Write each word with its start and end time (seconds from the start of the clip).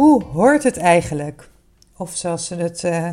Hoe 0.00 0.24
hoort 0.24 0.62
het 0.62 0.76
eigenlijk? 0.76 1.48
Of 1.96 2.16
zoals 2.16 2.46
ze 2.46 2.54
het 2.54 2.82
uh, 2.82 3.10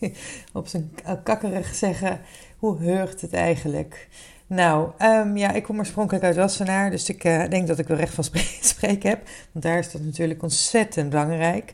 op 0.52 0.66
zijn 0.66 0.90
kakkerig 1.22 1.74
zeggen, 1.74 2.20
hoe 2.56 2.78
heurt 2.78 3.20
het 3.20 3.32
eigenlijk? 3.32 4.08
Nou, 4.46 4.90
um, 4.98 5.36
ja, 5.36 5.52
ik 5.52 5.62
kom 5.62 5.78
oorspronkelijk 5.78 6.24
uit 6.24 6.36
Wassenaar, 6.36 6.90
dus 6.90 7.08
ik 7.08 7.24
uh, 7.24 7.48
denk 7.48 7.66
dat 7.66 7.78
ik 7.78 7.88
wel 7.88 7.96
recht 7.96 8.14
van 8.14 8.24
spreken 8.60 9.08
heb. 9.08 9.28
Want 9.52 9.64
daar 9.64 9.78
is 9.78 9.90
dat 9.90 10.00
natuurlijk 10.02 10.42
ontzettend 10.42 11.10
belangrijk. 11.10 11.72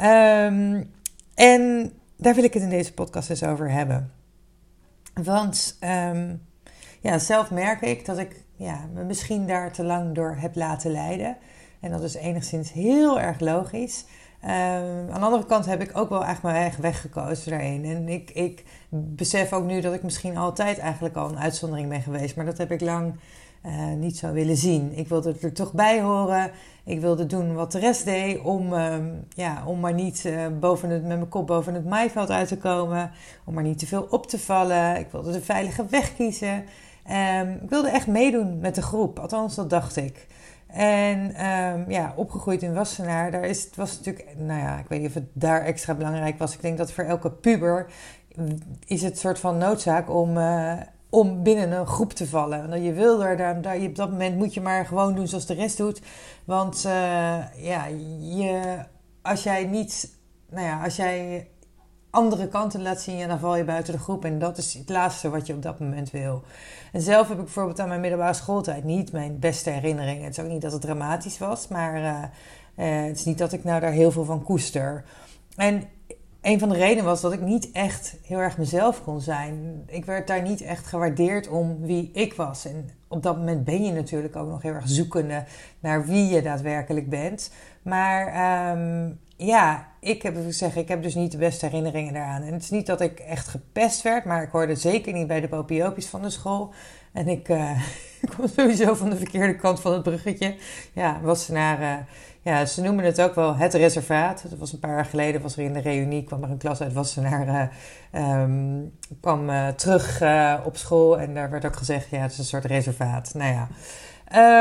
Um, 0.00 0.90
en 1.34 1.92
daar 2.16 2.34
wil 2.34 2.44
ik 2.44 2.54
het 2.54 2.62
in 2.62 2.70
deze 2.70 2.92
podcast 2.92 3.30
eens 3.30 3.44
over 3.44 3.70
hebben. 3.70 4.12
Want 5.22 5.78
um, 5.80 6.42
ja, 7.00 7.18
zelf 7.18 7.50
merk 7.50 7.80
ik 7.80 8.04
dat 8.04 8.18
ik 8.18 8.42
ja, 8.56 8.88
me 8.94 9.04
misschien 9.04 9.46
daar 9.46 9.72
te 9.72 9.84
lang 9.84 10.14
door 10.14 10.36
heb 10.38 10.54
laten 10.54 10.90
leiden. 10.90 11.36
En 11.84 11.90
dat 11.90 12.02
is 12.02 12.14
enigszins 12.14 12.72
heel 12.72 13.20
erg 13.20 13.40
logisch. 13.40 14.04
Um, 14.44 14.50
aan 14.50 15.20
de 15.20 15.26
andere 15.26 15.46
kant 15.46 15.66
heb 15.66 15.80
ik 15.80 15.98
ook 15.98 16.08
wel 16.08 16.24
eigenlijk 16.24 16.54
mijn 16.54 16.64
eigen 16.64 16.82
weg 16.82 17.00
gekozen 17.00 17.50
daarin. 17.50 17.84
En 17.84 18.08
ik, 18.08 18.30
ik 18.30 18.64
besef 18.88 19.52
ook 19.52 19.64
nu 19.64 19.80
dat 19.80 19.94
ik 19.94 20.02
misschien 20.02 20.36
altijd 20.36 20.78
eigenlijk 20.78 21.16
al 21.16 21.28
een 21.28 21.38
uitzondering 21.38 21.88
ben 21.88 22.02
geweest. 22.02 22.36
Maar 22.36 22.44
dat 22.44 22.58
heb 22.58 22.70
ik 22.70 22.80
lang 22.80 23.14
uh, 23.66 23.92
niet 23.92 24.18
zo 24.18 24.32
willen 24.32 24.56
zien. 24.56 24.92
Ik 24.96 25.08
wilde 25.08 25.34
er 25.40 25.52
toch 25.52 25.72
bij 25.72 26.02
horen. 26.02 26.50
Ik 26.84 27.00
wilde 27.00 27.26
doen 27.26 27.54
wat 27.54 27.72
de 27.72 27.78
rest 27.78 28.04
deed 28.04 28.40
om, 28.40 28.72
um, 28.72 29.24
ja, 29.28 29.62
om 29.66 29.80
maar 29.80 29.94
niet 29.94 30.24
uh, 30.26 30.46
boven 30.60 30.90
het, 30.90 31.02
met 31.02 31.16
mijn 31.16 31.28
kop 31.28 31.46
boven 31.46 31.74
het 31.74 31.88
maaiveld 31.88 32.30
uit 32.30 32.48
te 32.48 32.58
komen. 32.58 33.10
Om 33.44 33.54
maar 33.54 33.62
niet 33.62 33.78
te 33.78 33.86
veel 33.86 34.06
op 34.10 34.26
te 34.26 34.38
vallen. 34.38 34.96
Ik 34.96 35.06
wilde 35.10 35.32
de 35.32 35.42
veilige 35.42 35.86
weg 35.90 36.14
kiezen. 36.16 36.64
Um, 37.40 37.58
ik 37.62 37.68
wilde 37.68 37.88
echt 37.88 38.06
meedoen 38.06 38.58
met 38.58 38.74
de 38.74 38.82
groep. 38.82 39.18
Althans, 39.18 39.54
dat 39.54 39.70
dacht 39.70 39.96
ik. 39.96 40.26
En 40.74 41.46
um, 41.46 41.90
ja, 41.90 42.12
opgegroeid 42.16 42.62
in 42.62 42.74
Wassenaar, 42.74 43.30
daar 43.30 43.44
is, 43.44 43.64
het 43.64 43.76
was 43.76 43.96
natuurlijk, 43.96 44.36
nou 44.36 44.60
ja, 44.60 44.78
ik 44.78 44.88
weet 44.88 44.98
niet 45.00 45.08
of 45.08 45.14
het 45.14 45.28
daar 45.32 45.62
extra 45.62 45.94
belangrijk 45.94 46.38
was. 46.38 46.54
Ik 46.54 46.62
denk 46.62 46.78
dat 46.78 46.92
voor 46.92 47.04
elke 47.04 47.30
puber 47.30 47.86
is 48.86 49.02
het 49.02 49.18
soort 49.18 49.38
van 49.38 49.58
noodzaak 49.58 50.10
om, 50.10 50.36
uh, 50.36 50.72
om 51.10 51.42
binnen 51.42 51.72
een 51.72 51.86
groep 51.86 52.12
te 52.12 52.26
vallen. 52.26 52.72
En 52.72 52.82
je 52.82 52.92
wil 52.92 53.24
er, 53.24 53.36
daar, 53.36 53.60
daar, 53.60 53.76
op 53.76 53.96
dat 53.96 54.10
moment 54.10 54.36
moet 54.36 54.54
je 54.54 54.60
maar 54.60 54.86
gewoon 54.86 55.14
doen 55.14 55.28
zoals 55.28 55.46
de 55.46 55.54
rest 55.54 55.76
doet. 55.76 56.02
Want 56.44 56.82
uh, 56.86 56.92
ja, 57.56 57.86
je, 58.18 58.78
als 59.22 59.42
jij 59.42 59.64
niet, 59.64 60.16
nou 60.50 60.66
ja, 60.66 60.84
als 60.84 60.96
jij 60.96 61.48
andere 62.14 62.48
kanten 62.48 62.82
laat 62.82 63.00
zien, 63.00 63.16
ja, 63.16 63.26
dan 63.26 63.38
val 63.38 63.56
je 63.56 63.64
buiten 63.64 63.92
de 63.92 63.98
groep. 63.98 64.24
En 64.24 64.38
dat 64.38 64.58
is 64.58 64.74
het 64.74 64.88
laatste 64.88 65.30
wat 65.30 65.46
je 65.46 65.52
op 65.52 65.62
dat 65.62 65.78
moment 65.78 66.10
wil. 66.10 66.42
En 66.92 67.00
zelf 67.00 67.28
heb 67.28 67.38
ik 67.38 67.44
bijvoorbeeld 67.44 67.80
aan 67.80 67.88
mijn 67.88 68.00
middelbare 68.00 68.34
schooltijd 68.34 68.84
niet 68.84 69.12
mijn 69.12 69.38
beste 69.38 69.70
herinneringen. 69.70 70.24
Het 70.24 70.38
is 70.38 70.44
ook 70.44 70.50
niet 70.50 70.62
dat 70.62 70.72
het 70.72 70.80
dramatisch 70.80 71.38
was, 71.38 71.68
maar 71.68 71.96
uh, 71.96 72.22
uh, 72.76 73.06
het 73.06 73.18
is 73.18 73.24
niet 73.24 73.38
dat 73.38 73.52
ik 73.52 73.64
nou 73.64 73.80
daar 73.80 73.92
heel 73.92 74.10
veel 74.10 74.24
van 74.24 74.42
koester. 74.42 75.04
En 75.56 75.84
een 76.40 76.58
van 76.58 76.68
de 76.68 76.74
redenen 76.74 77.04
was 77.04 77.20
dat 77.20 77.32
ik 77.32 77.40
niet 77.40 77.70
echt 77.72 78.16
heel 78.22 78.38
erg 78.38 78.58
mezelf 78.58 79.02
kon 79.02 79.20
zijn. 79.20 79.82
Ik 79.86 80.04
werd 80.04 80.26
daar 80.26 80.42
niet 80.42 80.60
echt 80.60 80.86
gewaardeerd 80.86 81.48
om 81.48 81.80
wie 81.80 82.10
ik 82.12 82.34
was. 82.34 82.64
En 82.64 82.90
op 83.08 83.22
dat 83.22 83.36
moment 83.36 83.64
ben 83.64 83.84
je 83.84 83.92
natuurlijk 83.92 84.36
ook 84.36 84.48
nog 84.48 84.62
heel 84.62 84.72
erg 84.72 84.88
zoekende 84.88 85.44
naar 85.80 86.06
wie 86.06 86.26
je 86.28 86.42
daadwerkelijk 86.42 87.08
bent. 87.08 87.50
Maar 87.82 88.72
um, 88.76 89.20
ja, 89.44 89.88
ik 90.00 90.22
heb 90.22 90.36
zeggen, 90.48 90.80
ik 90.80 90.88
heb 90.88 91.02
dus 91.02 91.14
niet 91.14 91.32
de 91.32 91.38
beste 91.38 91.66
herinneringen 91.66 92.14
daaraan. 92.14 92.42
En 92.42 92.52
het 92.52 92.62
is 92.62 92.70
niet 92.70 92.86
dat 92.86 93.00
ik 93.00 93.18
echt 93.18 93.48
gepest 93.48 94.02
werd, 94.02 94.24
maar 94.24 94.42
ik 94.42 94.50
hoorde 94.50 94.74
zeker 94.74 95.12
niet 95.12 95.26
bij 95.26 95.40
de 95.40 95.48
popiopies 95.48 96.06
van 96.06 96.22
de 96.22 96.30
school. 96.30 96.72
En 97.12 97.28
ik, 97.28 97.48
uh, 97.58 97.80
kwam 98.28 98.48
sowieso 98.48 98.94
van 98.94 99.10
de 99.10 99.16
verkeerde 99.16 99.56
kant 99.56 99.80
van 99.80 99.92
het 99.92 100.02
bruggetje. 100.02 100.54
Ja, 100.92 101.20
was 101.22 101.48
naar, 101.48 101.80
uh, 101.80 101.94
ja, 102.42 102.66
ze 102.66 102.82
noemen 102.82 103.04
het 103.04 103.20
ook 103.20 103.34
wel 103.34 103.56
het 103.56 103.74
reservaat. 103.74 104.44
Dat 104.50 104.58
was 104.58 104.72
een 104.72 104.78
paar 104.78 104.94
jaar 104.94 105.04
geleden, 105.04 105.42
was 105.42 105.56
er 105.56 105.64
in 105.64 105.72
de 105.72 105.80
reunie, 105.80 106.24
kwam 106.24 106.42
er 106.42 106.50
een 106.50 106.58
klas 106.58 106.80
uit 106.80 106.92
Wassenaar, 106.92 107.70
uh, 108.12 108.42
um, 108.42 108.92
kwam 109.20 109.50
terug 109.76 110.22
op 110.64 110.76
school. 110.76 111.18
En 111.18 111.34
daar 111.34 111.50
werd 111.50 111.64
ook 111.64 111.76
gezegd, 111.76 112.10
ja, 112.10 112.18
het 112.18 112.32
is 112.32 112.38
een 112.38 112.44
soort 112.44 112.64
reservaat. 112.64 113.34
Nou 113.34 113.52
ja, 113.52 113.68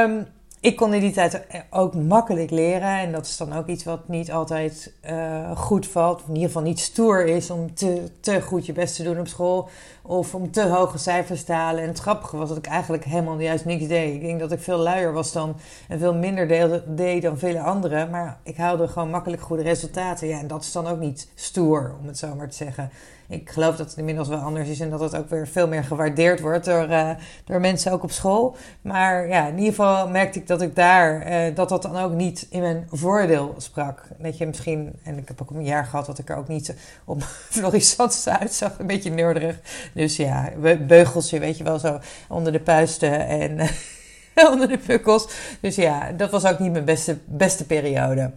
um, 0.04 0.28
ik 0.64 0.76
kon 0.76 0.94
in 0.94 1.02
die 1.02 1.12
tijd 1.12 1.42
ook 1.70 1.96
makkelijk 1.96 2.52
leren. 2.52 2.98
En 2.98 3.12
dat 3.12 3.26
is 3.26 3.38
dan 3.38 3.54
ook 3.54 3.68
iets 3.68 3.84
wat 3.84 4.08
niet 4.08 4.32
altijd 4.32 4.94
uh, 5.10 5.58
goed 5.58 5.88
valt. 5.88 6.22
Of 6.22 6.28
in 6.28 6.34
ieder 6.34 6.48
geval 6.48 6.64
niet 6.64 6.80
stoer 6.80 7.26
is 7.26 7.50
om 7.50 7.74
te, 7.74 8.04
te 8.20 8.42
goed 8.42 8.66
je 8.66 8.74
best 8.74 8.96
te 8.96 9.04
doen 9.04 9.20
op 9.20 9.28
school. 9.28 9.70
Of 10.06 10.36
om 10.36 10.52
te 10.52 10.68
hoge 10.68 10.98
cijfers 10.98 11.44
te 11.44 11.54
halen. 11.54 11.82
En 11.82 11.88
het 11.88 12.00
grappige 12.00 12.38
was 12.38 12.50
dat 12.50 12.58
ik 12.58 12.66
eigenlijk 12.66 13.04
helemaal 13.04 13.40
juist 13.40 13.66
niks 13.66 13.88
deed. 13.88 14.14
Ik 14.14 14.22
denk 14.22 14.40
dat 14.40 14.52
ik 14.52 14.60
veel 14.60 14.78
luier 14.78 15.14
was 15.14 15.32
dan. 15.32 15.56
En 15.88 16.00
veel 16.00 16.16
minder 16.16 16.48
deed, 16.96 17.22
dan 17.22 17.38
vele 17.38 17.62
anderen. 17.62 18.10
Maar 18.10 18.38
ik 18.44 18.58
haalde 18.58 18.88
gewoon 18.88 19.10
makkelijk 19.10 19.42
goede 19.42 19.64
resultaten. 19.64 20.28
Ja, 20.28 20.40
en 20.40 20.48
dat 20.48 20.64
is 20.64 20.72
dan 20.72 20.88
ook 20.88 21.00
niet 21.00 21.28
stoer, 21.36 21.96
om 22.02 22.08
het 22.08 22.18
zo 22.18 22.36
maar 22.36 22.50
te 22.50 22.56
zeggen. 22.56 22.90
Ik 23.28 23.50
geloof 23.50 23.76
dat 23.76 23.90
het 23.90 23.98
inmiddels 23.98 24.28
wel 24.28 24.38
anders 24.38 24.70
is 24.70 24.80
en 24.80 24.90
dat 24.90 25.00
het 25.00 25.16
ook 25.16 25.30
weer 25.30 25.48
veel 25.48 25.68
meer 25.68 25.84
gewaardeerd 25.84 26.40
wordt 26.40 26.66
door, 26.66 26.90
uh, 26.90 27.10
door 27.46 27.60
mensen 27.60 27.92
ook 27.92 28.04
op 28.04 28.12
school. 28.12 28.56
Maar 28.82 29.28
ja, 29.28 29.48
in 29.48 29.58
ieder 29.58 29.74
geval 29.74 30.10
merkte 30.10 30.40
ik 30.40 30.48
dat 30.48 30.62
ik 30.62 30.76
daar, 30.76 31.32
uh, 31.32 31.56
dat 31.56 31.70
dat 31.70 31.82
dan 31.82 31.98
ook 31.98 32.14
niet 32.14 32.48
in 32.50 32.62
mijn 32.62 32.88
voordeel 32.92 33.54
sprak. 33.58 34.08
Dat 34.18 34.38
je 34.38 34.48
misschien, 34.48 34.94
en 35.04 35.18
ik 35.18 35.28
heb 35.28 35.42
ook 35.42 35.50
een 35.50 35.64
jaar 35.64 35.86
gehad 35.86 36.06
dat 36.06 36.20
ik 36.20 36.30
er 36.30 36.36
ook 36.36 36.48
niet 36.48 36.76
op 37.06 37.24
florissant 37.58 38.26
uitzag, 38.40 38.80
een 38.80 38.88
beetje 38.88 39.12
neurderig. 39.12 39.60
Dus 39.94 40.16
ja, 40.16 40.52
beugeltje, 40.88 41.40
weet 41.40 41.58
je 41.58 41.64
wel, 41.64 41.80
zo 41.80 42.00
onder 42.30 42.52
de 42.52 42.60
puisten 42.60 43.28
en 43.28 43.70
onder 44.52 44.68
de 44.68 44.78
pukkels. 44.78 45.28
Dus 45.62 45.76
ja, 45.76 46.12
dat 46.12 46.32
was 46.32 46.46
ook 46.46 46.60
niet 46.60 46.72
mijn 46.72 46.86
beste, 46.86 47.18
beste 47.26 47.66
periode. 47.66 48.32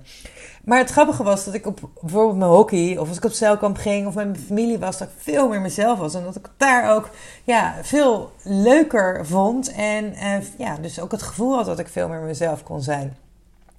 Maar 0.66 0.78
het 0.78 0.90
grappige 0.90 1.22
was 1.22 1.44
dat 1.44 1.54
ik 1.54 1.66
op 1.66 1.90
bijvoorbeeld 2.00 2.38
mijn 2.38 2.50
hockey 2.50 2.98
of 2.98 3.08
als 3.08 3.16
ik 3.16 3.24
op 3.24 3.32
zeilkamp 3.32 3.76
ging 3.76 4.06
of 4.06 4.14
met 4.14 4.26
mijn 4.26 4.44
familie 4.46 4.78
was, 4.78 4.98
dat 4.98 5.08
ik 5.08 5.14
veel 5.18 5.48
meer 5.48 5.60
mezelf 5.60 5.98
was. 5.98 6.14
En 6.14 6.22
dat 6.22 6.36
ik 6.36 6.50
daar 6.56 6.94
ook 6.94 7.10
ja, 7.44 7.74
veel 7.82 8.32
leuker 8.42 9.26
vond. 9.26 9.72
En 9.72 10.14
ja, 10.58 10.76
dus 10.76 11.00
ook 11.00 11.10
het 11.10 11.22
gevoel 11.22 11.54
had 11.54 11.66
dat 11.66 11.78
ik 11.78 11.88
veel 11.88 12.08
meer 12.08 12.20
mezelf 12.20 12.62
kon 12.62 12.82
zijn. 12.82 13.16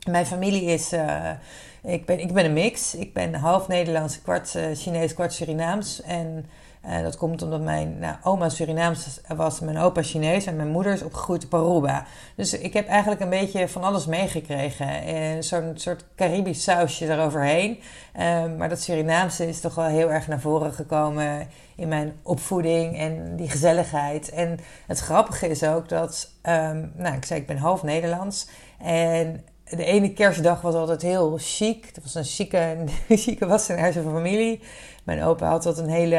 Mijn 0.10 0.26
familie 0.26 0.64
is, 0.64 0.94
uh, 0.94 1.30
ik, 1.84 2.06
ben, 2.06 2.20
ik 2.20 2.34
ben 2.34 2.46
een 2.46 2.54
mix. 2.54 2.96
Ik 2.96 3.14
ben 3.14 3.34
half 3.34 3.68
Nederlands, 3.68 4.22
kwart 4.22 4.54
uh, 4.56 4.64
Chinees, 4.74 5.14
kwart 5.14 5.34
Surinaams. 5.34 6.02
En 6.02 6.46
uh, 6.88 7.02
dat 7.02 7.18
komt 7.18 7.42
omdat 7.42 7.62
mijn 7.62 8.00
nou, 8.00 8.16
oma 8.24 8.50
Surinaams 8.50 9.20
was, 9.36 9.60
mijn 9.60 9.78
opa 9.78 10.02
Chinees 10.02 10.46
en 10.46 10.56
mijn 10.56 10.68
moeder 10.68 10.94
is 10.94 11.04
opgegroeid 11.04 11.46
op 11.46 11.54
Aruba. 11.54 12.06
Dus 12.36 12.54
ik 12.54 12.74
heb 12.74 12.88
eigenlijk 12.88 13.22
een 13.22 13.30
beetje 13.30 13.68
van 13.68 13.84
alles 13.84 14.06
meegekregen. 14.06 15.44
Zo'n 15.44 15.72
soort 15.76 16.06
Caribisch 16.16 16.64
sausje 16.64 17.12
eroverheen. 17.12 17.80
Uh, 18.20 18.46
maar 18.58 18.70
dat 18.70 18.82
Surinaamse 18.82 19.48
is 19.48 19.60
toch 19.60 19.76
wel 19.76 19.86
heel 19.86 20.12
erg 20.12 20.28
naar 20.28 20.40
voren 20.40 20.74
gekomen 20.74 21.48
in 21.76 21.88
mijn 21.88 22.14
opvoeding 22.24 22.98
en 22.98 23.36
die 23.36 23.50
gezelligheid. 23.50 24.30
En 24.30 24.60
het 24.88 25.00
grappige 25.00 25.48
is 25.48 25.64
ook 25.64 25.90
dat, 25.90 26.32
um, 26.44 26.92
nou 26.96 27.16
ik 27.16 27.26
zei 27.26 27.40
ik 27.40 27.48
ben 27.48 27.58
half 27.58 27.84
Nederlands 27.84 28.48
en 28.78 29.44
de 29.70 29.84
ene 29.84 30.14
kerstdag 30.14 30.62
was 30.62 30.76
altijd 30.76 31.02
heel 31.02 31.38
chic. 31.42 31.86
Het 31.86 32.04
was 32.04 32.16
een 32.16 32.24
chique, 32.24 32.84
chique 33.10 33.48
Wassenaarse 33.48 34.02
familie. 34.02 34.62
Mijn 35.08 35.24
opa 35.24 35.48
had 35.48 35.66
altijd 35.66 35.88
een 35.88 35.94
hele, 35.94 36.16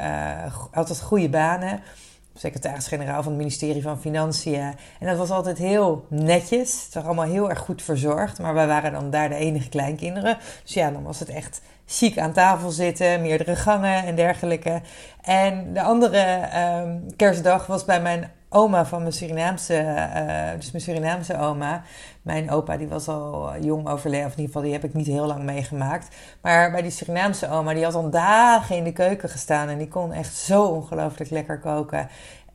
uh, 0.00 0.54
altijd 0.72 1.00
goede 1.00 1.28
banen. 1.28 1.80
Secretaris-generaal 2.34 3.22
van 3.22 3.32
het 3.32 3.40
ministerie 3.40 3.82
van 3.82 4.00
Financiën. 4.00 4.74
En 5.00 5.06
dat 5.06 5.16
was 5.16 5.30
altijd 5.30 5.58
heel 5.58 6.06
netjes. 6.08 6.84
Het 6.84 6.94
was 6.94 7.04
allemaal 7.04 7.26
heel 7.26 7.50
erg 7.50 7.58
goed 7.58 7.82
verzorgd. 7.82 8.38
Maar 8.38 8.54
wij 8.54 8.66
waren 8.66 8.92
dan 8.92 9.10
daar 9.10 9.28
de 9.28 9.34
enige 9.34 9.68
kleinkinderen. 9.68 10.38
Dus 10.62 10.74
ja, 10.74 10.90
dan 10.90 11.02
was 11.02 11.18
het 11.18 11.28
echt 11.28 11.60
chic 11.86 12.18
aan 12.18 12.32
tafel 12.32 12.70
zitten, 12.70 13.20
meerdere 13.20 13.56
gangen 13.56 14.04
en 14.04 14.14
dergelijke. 14.14 14.80
En 15.22 15.72
de 15.72 15.82
andere 15.82 16.48
um, 16.82 17.16
kerstdag 17.16 17.66
was 17.66 17.84
bij 17.84 18.02
mijn 18.02 18.30
oma 18.48 18.86
van 18.86 19.00
mijn 19.00 19.12
Surinaamse, 19.12 19.74
uh, 19.74 20.56
dus 20.56 20.70
mijn 20.70 20.84
Surinaamse 20.84 21.38
oma. 21.38 21.82
Mijn 22.22 22.50
opa 22.50 22.76
die 22.76 22.88
was 22.88 23.08
al 23.08 23.58
jong 23.60 23.88
overleden, 23.88 24.26
of 24.26 24.32
in 24.32 24.40
ieder 24.40 24.46
geval 24.46 24.62
die 24.62 24.72
heb 24.72 24.84
ik 24.84 24.94
niet 24.94 25.06
heel 25.06 25.26
lang 25.26 25.42
meegemaakt. 25.42 26.16
Maar 26.40 26.70
bij 26.70 26.82
die 26.82 26.90
Surinaamse 26.90 27.50
oma, 27.50 27.74
die 27.74 27.84
had 27.84 27.94
al 27.94 28.10
dagen 28.10 28.76
in 28.76 28.84
de 28.84 28.92
keuken 28.92 29.28
gestaan 29.28 29.68
en 29.68 29.78
die 29.78 29.88
kon 29.88 30.12
echt 30.12 30.34
zo 30.34 30.64
ongelooflijk 30.64 31.30
lekker 31.30 31.58
koken. 31.58 32.08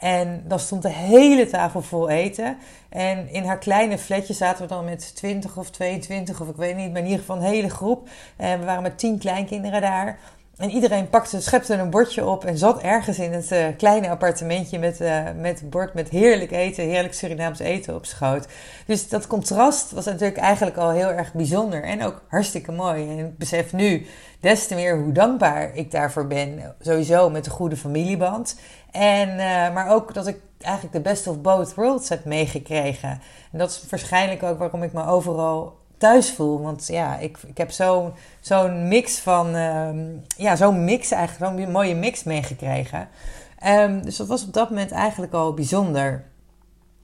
En 0.04 0.44
dan 0.48 0.60
stond 0.60 0.82
de 0.82 0.90
hele 0.90 1.48
tafel 1.48 1.82
vol 1.82 2.10
eten. 2.10 2.58
En 2.90 3.30
in 3.30 3.44
haar 3.44 3.58
kleine 3.58 3.98
flatje 3.98 4.34
zaten 4.34 4.62
we 4.62 4.68
dan 4.68 4.86
met 4.86 5.16
20 5.16 5.58
of 5.58 5.70
22 5.70 6.42
of 6.42 6.48
ik 6.48 6.56
weet 6.56 6.76
niet, 6.76 6.92
maar 6.92 7.02
in 7.02 7.06
ieder 7.06 7.20
geval 7.20 7.36
een 7.36 7.42
hele 7.42 7.70
groep. 7.70 8.10
En 8.36 8.60
we 8.60 8.66
waren 8.66 8.82
met 8.82 8.98
10 8.98 9.18
kleinkinderen 9.18 9.82
daar. 9.82 10.20
En 10.64 10.70
iedereen 10.70 11.10
pakte, 11.10 11.42
schepte 11.42 11.74
een 11.74 11.90
bordje 11.90 12.26
op 12.26 12.46
en 12.46 12.58
zat 12.58 12.82
ergens 12.82 13.20
in 13.20 13.34
het 13.34 13.52
uh, 13.52 13.66
kleine 13.78 14.10
appartementje 14.10 14.80
met, 14.80 15.02
uh, 15.02 15.24
met 15.36 15.70
bord 15.70 15.94
met 15.94 16.10
heerlijk 16.10 16.52
eten, 16.52 16.84
heerlijk 16.84 17.14
Surinaams 17.14 17.60
eten 17.60 17.96
op 17.96 18.06
schoot. 18.06 18.48
Dus 18.86 19.10
dat 19.10 19.28
contrast 19.28 19.92
was 19.92 20.06
natuurlijk 20.06 20.38
eigenlijk 20.38 20.78
al 20.78 20.90
heel 20.90 21.10
erg 21.10 21.34
bijzonder 21.34 21.84
en 21.84 22.04
ook 22.04 22.22
hartstikke 22.28 22.72
mooi. 22.72 23.10
En 23.10 23.18
ik 23.18 23.38
besef 23.38 23.74
nu 23.74 24.06
des 24.40 24.68
te 24.68 24.76
meer 24.76 24.98
hoe 24.98 25.12
dankbaar 25.12 25.76
ik 25.76 25.92
daarvoor 25.92 26.28
ben. 26.28 26.76
Sowieso 26.80 27.30
met 27.30 27.44
de 27.44 27.50
goede 27.50 27.78
familieband. 27.78 28.60
En, 28.92 29.30
uh, 29.30 29.74
maar 29.74 29.90
ook 29.90 30.14
dat 30.14 30.28
ik 30.28 30.40
eigenlijk 30.60 30.96
de 30.96 31.02
best 31.02 31.28
of 31.28 31.42
both 31.42 31.74
worlds 31.74 32.10
heb 32.10 32.26
meegekregen. 32.26 33.10
En 33.52 33.60
dat 33.60 33.70
is 33.70 33.86
waarschijnlijk 33.90 34.44
ook 34.44 34.58
waarom 34.58 34.84
ik 34.84 34.94
me 34.94 35.06
overal 35.06 35.82
thuis 36.04 36.32
voel. 36.32 36.62
Want 36.62 36.88
ja, 36.88 37.18
ik, 37.18 37.38
ik 37.48 37.58
heb 37.58 37.72
zo'n 37.72 38.14
zo'n 38.40 38.88
mix 38.88 39.20
van, 39.20 39.56
um, 39.56 40.22
ja, 40.38 40.56
zo'n 40.56 40.84
mix 40.84 41.12
eigenlijk, 41.12 41.60
zo'n 41.60 41.72
mooie 41.72 41.96
mix 41.96 42.24
meegekregen. 42.24 43.08
Um, 43.66 44.04
dus 44.04 44.18
dat 44.18 44.28
was 44.28 44.46
op 44.46 44.54
dat 44.54 44.70
moment 44.70 44.92
eigenlijk 44.92 45.34
al 45.34 45.54
bijzonder. 45.54 46.24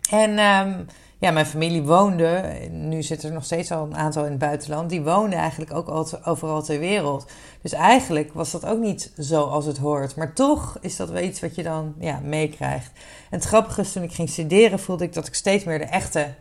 En 0.09 0.29
um, 0.29 0.85
ja, 1.19 1.31
mijn 1.31 1.45
familie 1.45 1.83
woonde, 1.83 2.57
nu 2.71 3.03
zit 3.03 3.23
er 3.23 3.31
nog 3.31 3.43
steeds 3.43 3.71
al 3.71 3.83
een 3.83 3.95
aantal 3.95 4.23
in 4.23 4.29
het 4.29 4.39
buitenland, 4.39 4.89
die 4.89 5.01
woonden 5.01 5.39
eigenlijk 5.39 5.73
ook 5.73 5.87
al 5.87 6.07
overal 6.25 6.61
ter 6.61 6.79
wereld. 6.79 7.31
Dus 7.61 7.73
eigenlijk 7.73 8.33
was 8.33 8.51
dat 8.51 8.65
ook 8.65 8.79
niet 8.79 9.11
zo 9.17 9.43
als 9.43 9.65
het 9.65 9.77
hoort. 9.77 10.15
Maar 10.15 10.33
toch 10.33 10.77
is 10.81 10.95
dat 10.95 11.09
wel 11.09 11.23
iets 11.23 11.39
wat 11.39 11.55
je 11.55 11.63
dan 11.63 11.93
ja, 11.99 12.19
meekrijgt. 12.23 12.91
En 13.29 13.37
het 13.37 13.47
grappige 13.47 13.81
is, 13.81 13.91
toen 13.91 14.03
ik 14.03 14.13
ging 14.13 14.29
studeren, 14.29 14.79
voelde 14.79 15.03
ik 15.03 15.13
dat 15.13 15.27
ik 15.27 15.33
steeds 15.33 15.63
meer 15.63 15.79
de 15.79 15.85
echte 15.85 16.33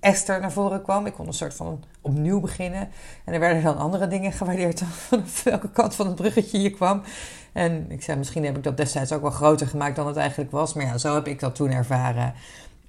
Esther 0.00 0.40
naar 0.40 0.52
voren 0.52 0.82
kwam. 0.82 1.06
Ik 1.06 1.12
kon 1.12 1.26
een 1.26 1.32
soort 1.32 1.54
van 1.54 1.84
opnieuw 2.00 2.40
beginnen. 2.40 2.88
En 3.24 3.32
er 3.32 3.40
werden 3.40 3.62
dan 3.62 3.78
andere 3.78 4.08
dingen 4.08 4.32
gewaardeerd 4.32 4.82
vanaf 5.08 5.42
welke 5.42 5.70
kant 5.70 5.94
van 5.94 6.06
het 6.06 6.14
bruggetje 6.14 6.60
je 6.60 6.70
kwam. 6.70 7.02
En 7.52 7.90
ik 7.90 8.02
zei, 8.02 8.18
misschien 8.18 8.44
heb 8.44 8.56
ik 8.56 8.62
dat 8.62 8.76
destijds 8.76 9.12
ook 9.12 9.22
wel 9.22 9.30
groter 9.30 9.66
gemaakt 9.66 9.96
dan 9.96 10.06
het 10.06 10.16
eigenlijk 10.16 10.50
was. 10.50 10.74
Maar 10.74 10.84
ja, 10.84 10.98
zo 10.98 11.14
heb 11.14 11.26
ik 11.26 11.40
dat 11.40 11.54
toen 11.54 11.70
ervaren 11.70 12.34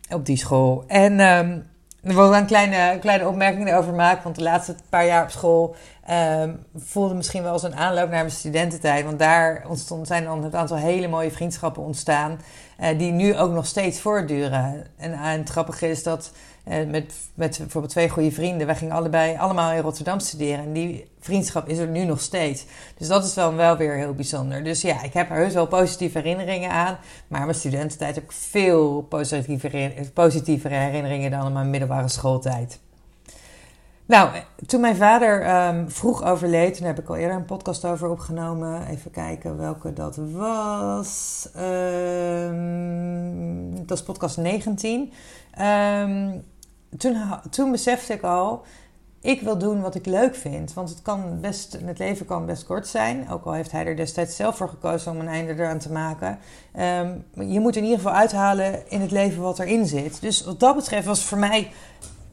op 0.09 0.25
die 0.25 0.37
school. 0.37 0.83
En 0.87 1.19
um, 1.19 1.65
er 2.03 2.15
wil 2.15 2.35
een 2.35 2.45
kleine, 2.45 2.99
kleine 2.99 3.27
opmerking 3.27 3.67
erover 3.67 3.93
maken. 3.93 4.23
Want 4.23 4.35
de 4.35 4.43
laatste 4.43 4.75
paar 4.89 5.05
jaar 5.05 5.23
op 5.23 5.29
school 5.29 5.75
um, 6.09 6.59
voelde 6.75 7.13
misschien 7.13 7.43
wel 7.43 7.51
als 7.51 7.63
een 7.63 7.75
aanloop 7.75 8.09
naar 8.09 8.19
mijn 8.19 8.31
studententijd. 8.31 9.05
Want 9.05 9.19
daar 9.19 9.65
ontstond, 9.67 10.07
zijn 10.07 10.23
dan 10.23 10.43
een 10.43 10.55
aantal 10.55 10.77
hele 10.77 11.07
mooie 11.07 11.31
vriendschappen 11.31 11.83
ontstaan. 11.83 12.39
Uh, 12.79 12.97
die 12.97 13.11
nu 13.11 13.37
ook 13.37 13.51
nog 13.51 13.65
steeds 13.65 13.99
voortduren. 13.99 14.87
En, 14.97 15.13
en 15.13 15.39
het 15.39 15.49
grappige 15.49 15.89
is 15.89 16.03
dat 16.03 16.31
uh, 16.67 16.75
met, 16.89 17.13
met 17.33 17.57
bijvoorbeeld 17.57 17.93
twee 17.93 18.09
goede 18.09 18.31
vrienden. 18.31 18.67
Wij 18.67 18.75
gingen 18.75 18.95
allebei 18.95 19.37
allemaal 19.37 19.71
in 19.71 19.81
Rotterdam 19.81 20.19
studeren. 20.19 20.65
En 20.65 20.73
die 20.73 21.11
vriendschap 21.19 21.67
is 21.67 21.77
er 21.77 21.87
nu 21.87 22.05
nog 22.05 22.21
steeds. 22.21 22.65
Dus 22.97 23.07
dat 23.07 23.25
is 23.25 23.33
wel, 23.33 23.53
wel 23.53 23.77
weer 23.77 23.95
heel 23.95 24.13
bijzonder. 24.13 24.63
Dus 24.63 24.81
ja, 24.81 25.03
ik 25.03 25.13
heb 25.13 25.29
er 25.29 25.35
heus 25.35 25.53
wel 25.53 25.67
positieve 25.67 26.17
herinneringen 26.17 26.71
aan. 26.71 26.97
Maar 27.27 27.41
mijn 27.41 27.55
studententijd 27.55 28.15
heb 28.15 28.23
ik 28.23 28.31
veel 28.31 29.01
positieve, 29.01 30.11
positievere 30.13 30.75
herinneringen 30.75 31.31
dan 31.31 31.53
mijn 31.53 31.69
middelbare 31.69 32.07
schooltijd. 32.07 32.79
Nou, 34.05 34.29
toen 34.65 34.81
mijn 34.81 34.95
vader 34.95 35.65
um, 35.67 35.89
vroeg 35.89 36.23
overleed, 36.23 36.77
toen 36.77 36.85
heb 36.85 36.99
ik 36.99 37.09
al 37.09 37.15
eerder 37.15 37.35
een 37.35 37.45
podcast 37.45 37.85
over 37.85 38.09
opgenomen. 38.09 38.87
Even 38.87 39.11
kijken 39.11 39.57
welke 39.57 39.93
dat 39.93 40.15
was. 40.31 41.47
Dat 43.85 43.97
is 43.97 44.03
podcast 44.03 44.37
19. 44.37 45.11
Um, 45.61 46.43
toen, 46.97 47.17
toen 47.49 47.71
besefte 47.71 48.13
ik 48.13 48.21
al, 48.21 48.63
ik 49.21 49.41
wil 49.41 49.57
doen 49.57 49.81
wat 49.81 49.95
ik 49.95 50.05
leuk 50.05 50.35
vind. 50.35 50.73
Want 50.73 50.89
het, 50.89 51.01
kan 51.01 51.39
best, 51.41 51.77
het 51.85 51.99
leven 51.99 52.25
kan 52.25 52.45
best 52.45 52.65
kort 52.65 52.87
zijn. 52.87 53.29
Ook 53.29 53.45
al 53.45 53.53
heeft 53.53 53.71
hij 53.71 53.85
er 53.85 53.95
destijds 53.95 54.35
zelf 54.35 54.57
voor 54.57 54.69
gekozen 54.69 55.11
om 55.11 55.19
een 55.19 55.27
einde 55.27 55.53
eraan 55.53 55.79
te 55.79 55.91
maken. 55.91 56.39
Je 57.33 57.59
moet 57.59 57.75
in 57.75 57.83
ieder 57.83 57.97
geval 57.97 58.13
uithalen 58.13 58.89
in 58.89 59.01
het 59.01 59.11
leven 59.11 59.41
wat 59.41 59.59
erin 59.59 59.85
zit. 59.85 60.21
Dus 60.21 60.43
wat 60.43 60.59
dat 60.59 60.75
betreft 60.75 61.05
was 61.05 61.23
voor 61.23 61.37
mij 61.37 61.71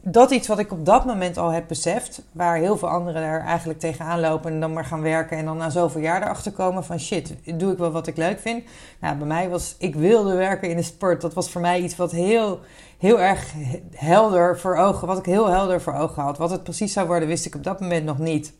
dat 0.02 0.30
iets 0.30 0.48
wat 0.48 0.58
ik 0.58 0.72
op 0.72 0.84
dat 0.86 1.04
moment 1.04 1.36
al 1.36 1.50
heb 1.50 1.68
beseft. 1.68 2.22
Waar 2.32 2.56
heel 2.56 2.76
veel 2.78 2.88
anderen 2.88 3.22
daar 3.22 3.44
eigenlijk 3.44 3.78
tegenaan 3.78 4.20
lopen 4.20 4.52
en 4.52 4.60
dan 4.60 4.72
maar 4.72 4.84
gaan 4.84 5.02
werken. 5.02 5.36
En 5.36 5.44
dan 5.44 5.56
na 5.56 5.70
zoveel 5.70 6.00
jaar 6.00 6.22
erachter 6.22 6.52
komen 6.52 6.84
van 6.84 7.00
shit, 7.00 7.34
doe 7.54 7.72
ik 7.72 7.78
wel 7.78 7.90
wat 7.90 8.06
ik 8.06 8.16
leuk 8.16 8.40
vind. 8.40 8.64
Nou, 9.00 9.16
bij 9.16 9.26
mij 9.26 9.48
was, 9.48 9.74
ik 9.78 9.94
wilde 9.94 10.34
werken 10.34 10.70
in 10.70 10.76
de 10.76 10.82
sport. 10.82 11.20
Dat 11.20 11.34
was 11.34 11.50
voor 11.50 11.60
mij 11.60 11.80
iets 11.80 11.96
wat 11.96 12.10
heel, 12.10 12.60
heel 12.98 13.20
erg 13.20 13.52
helder 13.94 14.58
voor 14.58 14.76
ogen, 14.76 15.06
wat 15.06 15.18
ik 15.18 15.24
heel 15.24 15.48
helder 15.48 15.80
voor 15.80 15.94
ogen 15.94 16.22
had. 16.22 16.38
Wat 16.38 16.50
het 16.50 16.62
precies 16.62 16.92
zou 16.92 17.06
worden, 17.06 17.28
wist 17.28 17.46
ik 17.46 17.54
op 17.54 17.64
dat 17.64 17.80
moment 17.80 18.04
nog 18.04 18.18
niet. 18.18 18.52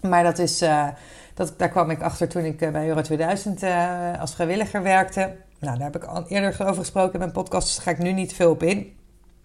Maar 0.00 0.22
dat 0.22 0.38
is, 0.38 0.62
uh, 0.62 0.88
dat, 1.34 1.54
daar 1.56 1.68
kwam 1.68 1.90
ik 1.90 2.02
achter 2.02 2.28
toen 2.28 2.44
ik 2.44 2.72
bij 2.72 2.88
Euro 2.88 3.00
2000 3.00 3.62
uh, 3.62 4.20
als 4.20 4.34
vrijwilliger 4.34 4.82
werkte. 4.82 5.36
Nou, 5.58 5.78
daar 5.78 5.92
heb 5.92 6.02
ik 6.02 6.04
al 6.04 6.24
eerder 6.28 6.66
over 6.66 6.74
gesproken 6.74 7.12
in 7.12 7.18
mijn 7.18 7.32
podcast, 7.32 7.66
dus 7.66 7.76
daar 7.76 7.84
ga 7.84 7.90
ik 7.90 7.98
nu 7.98 8.12
niet 8.12 8.34
veel 8.34 8.50
op 8.50 8.62
in. 8.62 8.96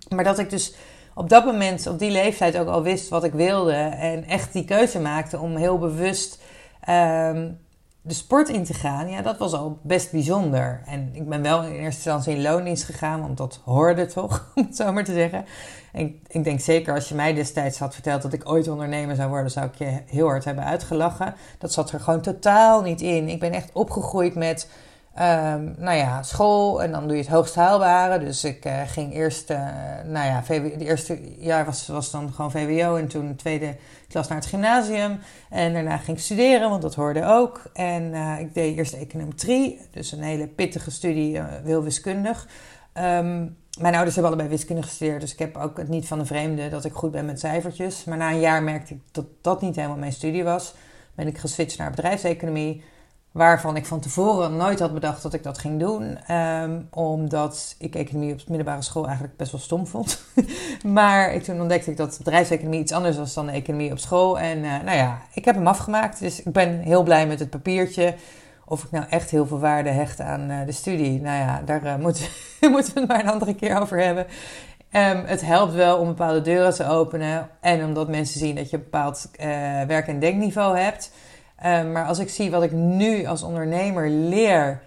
Maar 0.09 0.23
dat 0.23 0.39
ik 0.39 0.49
dus 0.49 0.75
op 1.13 1.29
dat 1.29 1.45
moment, 1.45 1.87
op 1.87 1.99
die 1.99 2.11
leeftijd 2.11 2.57
ook 2.57 2.67
al 2.67 2.83
wist 2.83 3.09
wat 3.09 3.23
ik 3.23 3.33
wilde. 3.33 3.73
En 3.73 4.23
echt 4.23 4.53
die 4.53 4.65
keuze 4.65 4.99
maakte 4.99 5.39
om 5.39 5.55
heel 5.55 5.77
bewust 5.77 6.41
um, 6.89 7.59
de 8.01 8.13
sport 8.13 8.49
in 8.49 8.63
te 8.63 8.73
gaan. 8.73 9.09
Ja, 9.09 9.21
dat 9.21 9.37
was 9.37 9.53
al 9.53 9.79
best 9.81 10.11
bijzonder. 10.11 10.81
En 10.85 11.09
ik 11.13 11.29
ben 11.29 11.41
wel 11.41 11.63
in 11.63 11.71
eerste 11.71 11.83
instantie 11.83 12.33
in 12.33 12.41
loondienst 12.41 12.83
gegaan, 12.83 13.21
want 13.21 13.37
dat 13.37 13.61
hoorde 13.65 14.05
toch, 14.05 14.45
om 14.55 14.63
het 14.63 14.75
zo 14.75 14.91
maar 14.91 15.03
te 15.03 15.13
zeggen. 15.13 15.45
En 15.91 16.19
ik 16.27 16.43
denk 16.43 16.59
zeker 16.59 16.93
als 16.93 17.09
je 17.09 17.15
mij 17.15 17.33
destijds 17.33 17.79
had 17.79 17.93
verteld 17.93 18.21
dat 18.21 18.33
ik 18.33 18.49
ooit 18.49 18.67
ondernemer 18.67 19.15
zou 19.15 19.29
worden, 19.29 19.51
zou 19.51 19.65
ik 19.65 19.75
je 19.75 20.01
heel 20.05 20.27
hard 20.27 20.45
hebben 20.45 20.63
uitgelachen. 20.63 21.35
Dat 21.57 21.73
zat 21.73 21.91
er 21.91 21.99
gewoon 21.99 22.21
totaal 22.21 22.81
niet 22.81 23.01
in. 23.01 23.29
Ik 23.29 23.39
ben 23.39 23.51
echt 23.51 23.69
opgegroeid 23.73 24.35
met 24.35 24.69
Um, 25.17 25.75
nou 25.77 25.97
ja, 25.97 26.23
school 26.23 26.83
en 26.83 26.91
dan 26.91 27.07
doe 27.07 27.15
je 27.15 27.21
het 27.21 27.31
hoogst 27.31 27.55
haalbare. 27.55 28.19
Dus 28.19 28.43
ik 28.43 28.65
uh, 28.65 28.81
ging 28.85 29.13
eerst, 29.13 29.49
uh, 29.51 29.57
nou 30.05 30.25
ja, 30.25 30.43
de 30.47 30.77
eerste 30.77 31.19
jaar 31.37 31.65
was, 31.65 31.87
was 31.87 32.11
dan 32.11 32.33
gewoon 32.33 32.51
VWO 32.51 32.95
en 32.95 33.07
toen 33.07 33.27
de 33.27 33.35
tweede 33.35 33.75
klas 34.07 34.27
naar 34.27 34.37
het 34.37 34.47
gymnasium. 34.47 35.19
En 35.49 35.73
daarna 35.73 35.97
ging 35.97 36.17
ik 36.17 36.23
studeren, 36.23 36.69
want 36.69 36.81
dat 36.81 36.95
hoorde 36.95 37.25
ook. 37.25 37.61
En 37.73 38.03
uh, 38.03 38.39
ik 38.39 38.53
deed 38.53 38.77
eerst 38.77 38.93
econometrie, 38.93 39.81
dus 39.91 40.11
een 40.11 40.23
hele 40.23 40.47
pittige 40.47 40.91
studie, 40.91 41.41
heel 41.63 41.83
wiskundig. 41.83 42.47
Um, 42.93 43.57
mijn 43.79 43.93
ouders 43.93 44.15
hebben 44.15 44.33
allebei 44.33 44.49
wiskunde 44.49 44.83
gestudeerd, 44.83 45.21
dus 45.21 45.33
ik 45.33 45.39
heb 45.39 45.57
ook 45.57 45.77
het 45.77 45.87
niet 45.87 46.07
van 46.07 46.19
een 46.19 46.25
vreemde 46.25 46.69
dat 46.69 46.85
ik 46.85 46.93
goed 46.93 47.11
ben 47.11 47.25
met 47.25 47.39
cijfertjes. 47.39 48.03
Maar 48.03 48.17
na 48.17 48.31
een 48.31 48.39
jaar 48.39 48.63
merkte 48.63 48.93
ik 48.93 48.99
dat 49.11 49.25
dat 49.41 49.61
niet 49.61 49.75
helemaal 49.75 49.97
mijn 49.97 50.13
studie 50.13 50.43
was. 50.43 50.73
Ben 51.15 51.27
ik 51.27 51.37
geswitcht 51.37 51.77
naar 51.77 51.89
bedrijfseconomie. 51.89 52.83
Waarvan 53.31 53.75
ik 53.75 53.85
van 53.85 53.99
tevoren 53.99 54.55
nooit 54.55 54.79
had 54.79 54.93
bedacht 54.93 55.21
dat 55.21 55.33
ik 55.33 55.43
dat 55.43 55.57
ging 55.57 55.79
doen. 55.79 56.17
Um, 56.35 56.87
omdat 56.89 57.75
ik 57.77 57.95
economie 57.95 58.31
op 58.31 58.37
de 58.37 58.45
middelbare 58.47 58.81
school 58.81 59.05
eigenlijk 59.05 59.37
best 59.37 59.51
wel 59.51 59.61
stom 59.61 59.87
vond. 59.87 60.23
maar 60.83 61.41
toen 61.41 61.61
ontdekte 61.61 61.91
ik 61.91 61.97
dat 61.97 62.17
bedrijfseconomie 62.17 62.79
iets 62.79 62.91
anders 62.91 63.17
was 63.17 63.33
dan 63.33 63.45
de 63.45 63.51
economie 63.51 63.91
op 63.91 63.97
school. 63.97 64.39
En 64.39 64.57
uh, 64.57 64.81
nou 64.83 64.97
ja, 64.97 65.21
ik 65.33 65.45
heb 65.45 65.55
hem 65.55 65.67
afgemaakt. 65.67 66.19
Dus 66.19 66.43
ik 66.43 66.53
ben 66.53 66.79
heel 66.79 67.03
blij 67.03 67.27
met 67.27 67.39
het 67.39 67.49
papiertje. 67.49 68.15
Of 68.65 68.83
ik 68.83 68.91
nou 68.91 69.05
echt 69.09 69.29
heel 69.29 69.47
veel 69.47 69.59
waarde 69.59 69.89
hecht 69.89 70.19
aan 70.19 70.51
uh, 70.51 70.65
de 70.65 70.71
studie. 70.71 71.21
Nou 71.21 71.37
ja, 71.37 71.61
daar 71.65 71.83
uh, 71.83 71.95
moeten, 72.05 72.25
moeten 72.71 72.93
we 72.93 72.99
het 72.99 73.09
maar 73.09 73.19
een 73.19 73.31
andere 73.31 73.55
keer 73.55 73.81
over 73.81 74.03
hebben. 74.03 74.25
Um, 74.91 75.23
het 75.25 75.41
helpt 75.41 75.73
wel 75.73 75.97
om 75.97 76.07
bepaalde 76.07 76.41
deuren 76.41 76.73
te 76.73 76.87
openen. 76.87 77.49
En 77.59 77.85
omdat 77.85 78.07
mensen 78.07 78.39
zien 78.39 78.55
dat 78.55 78.69
je 78.69 78.77
een 78.77 78.83
bepaald 78.83 79.29
werk- 79.87 80.07
en 80.07 80.19
denkniveau 80.19 80.77
hebt. 80.77 81.11
Um, 81.65 81.91
maar 81.91 82.05
als 82.05 82.19
ik 82.19 82.29
zie 82.29 82.51
wat 82.51 82.63
ik 82.63 82.71
nu 82.71 83.25
als 83.25 83.43
ondernemer 83.43 84.09
leer, 84.09 84.81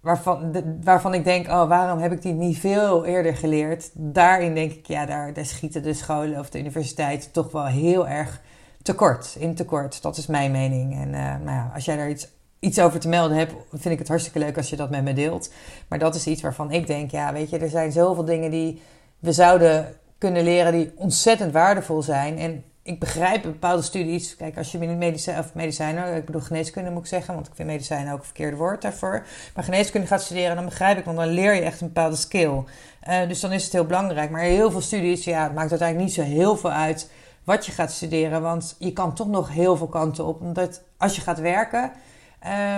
waarvan, 0.00 0.64
waarvan 0.82 1.14
ik 1.14 1.24
denk, 1.24 1.46
oh, 1.48 1.68
waarom 1.68 1.98
heb 1.98 2.12
ik 2.12 2.22
die 2.22 2.32
niet 2.32 2.58
veel 2.58 3.04
eerder 3.04 3.36
geleerd? 3.36 3.90
Daarin 3.94 4.54
denk 4.54 4.72
ik, 4.72 4.86
ja, 4.86 5.06
daar, 5.06 5.32
daar 5.32 5.44
schieten 5.44 5.82
de 5.82 5.94
scholen 5.94 6.38
of 6.38 6.50
de 6.50 6.58
universiteit 6.58 7.32
toch 7.32 7.50
wel 7.52 7.66
heel 7.66 8.08
erg 8.08 8.40
tekort, 8.82 9.36
in 9.38 9.54
tekort. 9.54 10.02
Dat 10.02 10.16
is 10.16 10.26
mijn 10.26 10.50
mening. 10.50 10.94
En 10.94 11.08
uh, 11.08 11.14
nou 11.14 11.50
ja, 11.50 11.70
als 11.74 11.84
jij 11.84 11.96
daar 11.96 12.10
iets, 12.10 12.28
iets 12.58 12.80
over 12.80 13.00
te 13.00 13.08
melden 13.08 13.36
hebt, 13.36 13.52
vind 13.70 13.84
ik 13.84 13.98
het 13.98 14.08
hartstikke 14.08 14.38
leuk 14.38 14.56
als 14.56 14.70
je 14.70 14.76
dat 14.76 14.90
met 14.90 15.04
me 15.04 15.12
deelt. 15.12 15.52
Maar 15.88 15.98
dat 15.98 16.14
is 16.14 16.26
iets 16.26 16.42
waarvan 16.42 16.72
ik 16.72 16.86
denk, 16.86 17.10
ja, 17.10 17.32
weet 17.32 17.50
je, 17.50 17.58
er 17.58 17.70
zijn 17.70 17.92
zoveel 17.92 18.24
dingen 18.24 18.50
die 18.50 18.82
we 19.18 19.32
zouden 19.32 19.94
kunnen 20.18 20.44
leren 20.44 20.72
die 20.72 20.92
ontzettend 20.96 21.52
waardevol 21.52 22.02
zijn. 22.02 22.38
En 22.38 22.64
ik 22.88 22.98
begrijp 22.98 23.42
bepaalde 23.42 23.82
studies. 23.82 24.36
Kijk, 24.36 24.56
als 24.56 24.72
je 24.72 24.78
medicijn, 24.78 25.38
of 25.38 25.54
medicijnen, 25.54 26.16
ik 26.16 26.24
bedoel 26.24 26.40
geneeskunde 26.40 26.90
moet 26.90 27.02
ik 27.02 27.08
zeggen, 27.08 27.34
want 27.34 27.46
ik 27.46 27.52
vind 27.54 27.68
medicijnen 27.68 28.12
ook 28.12 28.18
een 28.18 28.24
verkeerde 28.24 28.56
woord 28.56 28.82
daarvoor. 28.82 29.26
Maar 29.54 29.64
geneeskunde 29.64 30.06
gaat 30.06 30.22
studeren, 30.22 30.56
dan 30.56 30.64
begrijp 30.64 30.98
ik, 30.98 31.04
want 31.04 31.16
dan 31.16 31.28
leer 31.28 31.54
je 31.54 31.60
echt 31.60 31.80
een 31.80 31.86
bepaalde 31.86 32.16
skill. 32.16 32.64
Uh, 33.08 33.28
dus 33.28 33.40
dan 33.40 33.52
is 33.52 33.64
het 33.64 33.72
heel 33.72 33.84
belangrijk. 33.84 34.30
Maar 34.30 34.40
heel 34.40 34.70
veel 34.70 34.80
studies, 34.80 35.24
ja, 35.24 35.42
het 35.42 35.54
maakt 35.54 35.70
uiteindelijk 35.70 36.08
niet 36.08 36.26
zo 36.26 36.32
heel 36.32 36.56
veel 36.56 36.70
uit 36.70 37.10
wat 37.44 37.66
je 37.66 37.72
gaat 37.72 37.92
studeren, 37.92 38.42
want 38.42 38.76
je 38.78 38.92
kan 38.92 39.14
toch 39.14 39.28
nog 39.28 39.52
heel 39.52 39.76
veel 39.76 39.88
kanten 39.88 40.24
op. 40.24 40.40
Omdat 40.40 40.82
als 40.96 41.16
je 41.16 41.20
gaat 41.20 41.40
werken, 41.40 41.92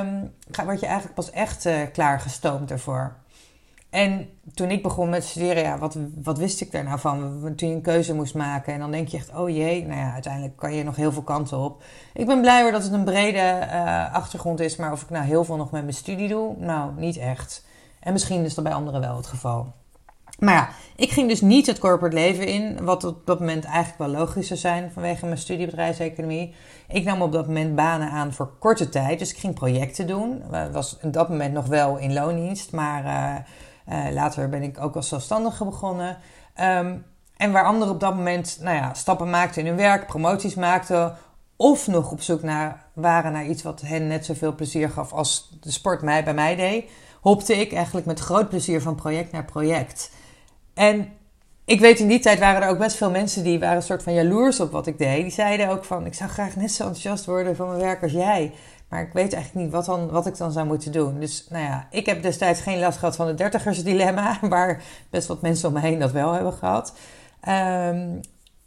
um, 0.02 0.32
word 0.64 0.80
je 0.80 0.86
eigenlijk 0.86 1.14
pas 1.14 1.30
echt 1.30 1.66
uh, 1.66 1.80
klaargestoomd 1.92 2.70
ervoor. 2.70 3.16
En 3.90 4.28
toen 4.54 4.70
ik 4.70 4.82
begon 4.82 5.09
met 5.09 5.25
studeren, 5.25 5.62
ja, 5.62 5.78
wat, 5.78 5.97
wat 6.23 6.38
wist 6.38 6.61
ik 6.61 6.73
daar 6.73 6.85
nou 6.85 6.99
van? 6.99 7.40
Toen 7.56 7.68
je 7.68 7.75
een 7.75 7.82
keuze 7.82 8.14
moest 8.14 8.35
maken 8.35 8.73
en 8.73 8.78
dan 8.78 8.90
denk 8.90 9.09
je 9.09 9.16
echt, 9.16 9.35
oh 9.35 9.49
jee, 9.49 9.87
nou 9.87 10.00
ja, 10.00 10.12
uiteindelijk 10.12 10.56
kan 10.56 10.75
je 10.75 10.85
nog 10.85 10.97
heel 10.97 11.12
veel 11.12 11.23
kanten 11.23 11.59
op. 11.59 11.82
Ik 12.14 12.26
ben 12.26 12.40
blij 12.40 12.70
dat 12.70 12.82
het 12.82 12.92
een 12.92 13.04
brede 13.04 13.66
uh, 13.73 14.14
achtergrond 14.14 14.61
is, 14.61 14.76
maar 14.76 14.92
of 14.92 15.02
ik 15.02 15.11
nou 15.11 15.25
heel 15.25 15.44
veel 15.44 15.56
nog 15.56 15.70
met 15.70 15.82
mijn 15.82 15.94
studie 15.94 16.28
doe, 16.28 16.54
nou, 16.59 16.92
niet 16.97 17.16
echt. 17.16 17.66
En 18.00 18.12
misschien 18.12 18.44
is 18.44 18.54
dat 18.54 18.64
bij 18.64 18.73
anderen 18.73 19.00
wel 19.00 19.16
het 19.16 19.26
geval. 19.26 19.73
Maar 20.38 20.54
ja, 20.54 20.68
ik 20.97 21.11
ging 21.11 21.28
dus 21.28 21.40
niet 21.40 21.66
het 21.66 21.78
corporate 21.78 22.16
leven 22.16 22.47
in, 22.47 22.85
wat 22.85 23.04
op 23.04 23.26
dat 23.26 23.38
moment 23.38 23.64
eigenlijk 23.64 23.99
wel 23.99 24.20
logisch 24.20 24.47
zou 24.47 24.59
zijn 24.59 24.90
vanwege 24.92 25.26
mijn 25.26 25.38
studie 25.38 25.66
bedrijfseconomie. 25.66 26.54
Ik 26.88 27.04
nam 27.04 27.23
op 27.23 27.32
dat 27.32 27.47
moment 27.47 27.75
banen 27.75 28.11
aan 28.11 28.32
voor 28.32 28.52
korte 28.59 28.88
tijd, 28.88 29.18
dus 29.18 29.30
ik 29.30 29.38
ging 29.38 29.54
projecten 29.54 30.06
doen. 30.06 30.42
Ik 30.66 30.73
was 30.73 30.99
op 31.02 31.12
dat 31.12 31.28
moment 31.28 31.52
nog 31.52 31.66
wel 31.66 31.97
in 31.97 32.12
loondienst, 32.12 32.73
maar 32.73 33.04
uh, 33.04 33.35
later 34.12 34.49
ben 34.49 34.62
ik 34.62 34.80
ook 34.80 34.96
als 34.96 35.08
zelfstandige 35.08 35.64
begonnen. 35.64 36.18
Um, 36.60 37.04
en 37.37 37.52
waar 37.52 37.64
anderen 37.64 37.94
op 37.94 38.00
dat 38.00 38.16
moment 38.16 38.58
nou 38.60 38.76
ja, 38.76 38.94
stappen 38.94 39.30
maakten 39.30 39.60
in 39.60 39.66
hun 39.66 39.76
werk, 39.76 40.06
promoties 40.06 40.54
maakten, 40.54 41.16
of 41.56 41.87
nog 41.87 42.10
op 42.10 42.20
zoek 42.20 42.42
naar, 42.42 42.84
waren 42.92 43.32
naar 43.32 43.46
iets 43.46 43.62
wat 43.62 43.80
hen 43.80 44.06
net 44.06 44.25
zoveel 44.25 44.54
plezier 44.54 44.90
gaf 44.90 45.12
als 45.12 45.56
de 45.60 45.70
sport 45.70 46.02
mij 46.02 46.25
bij 46.25 46.34
mij 46.34 46.56
deed, 46.56 46.90
hopte 47.20 47.56
ik 47.56 47.72
eigenlijk 47.72 48.06
met 48.06 48.20
groot 48.20 48.49
plezier 48.49 48.82
van 48.82 48.94
project 48.94 49.32
naar 49.32 49.44
project. 49.44 50.10
En 50.75 51.12
ik 51.64 51.80
weet 51.80 51.99
in 51.99 52.08
die 52.08 52.18
tijd 52.18 52.38
waren 52.38 52.62
er 52.62 52.68
ook 52.68 52.78
best 52.78 52.96
veel 52.96 53.10
mensen 53.10 53.44
die 53.44 53.58
waren 53.58 53.76
een 53.76 53.82
soort 53.82 54.02
van 54.02 54.14
jaloers 54.14 54.60
op 54.60 54.70
wat 54.70 54.87
ik 54.87 54.99
deed. 54.99 55.22
Die 55.22 55.32
zeiden 55.32 55.68
ook 55.68 55.84
van, 55.84 56.06
ik 56.06 56.14
zou 56.14 56.30
graag 56.30 56.56
net 56.56 56.72
zo 56.72 56.82
enthousiast 56.82 57.25
worden 57.25 57.56
van 57.56 57.68
mijn 57.68 57.80
werk 57.80 58.02
als 58.02 58.12
jij. 58.12 58.52
Maar 58.90 59.00
ik 59.00 59.12
weet 59.12 59.32
eigenlijk 59.32 59.64
niet 59.64 59.75
wat, 59.75 59.85
dan, 59.85 60.11
wat 60.11 60.26
ik 60.26 60.37
dan 60.37 60.52
zou 60.52 60.66
moeten 60.66 60.92
doen. 60.92 61.20
Dus 61.20 61.47
nou 61.49 61.64
ja, 61.64 61.87
ik 61.90 62.06
heb 62.06 62.23
destijds 62.23 62.61
geen 62.61 62.78
last 62.78 62.99
gehad 62.99 63.16
van 63.16 63.26
het 63.26 63.38
dertigersdilemma. 63.38 64.38
Waar 64.40 64.82
best 65.11 65.28
wat 65.28 65.42
mensen 65.42 65.68
om 65.68 65.75
me 65.75 65.80
heen 65.80 65.99
dat 65.99 66.12
wel 66.12 66.32
hebben 66.32 66.52
gehad. 66.52 66.92
Um, 67.49 68.20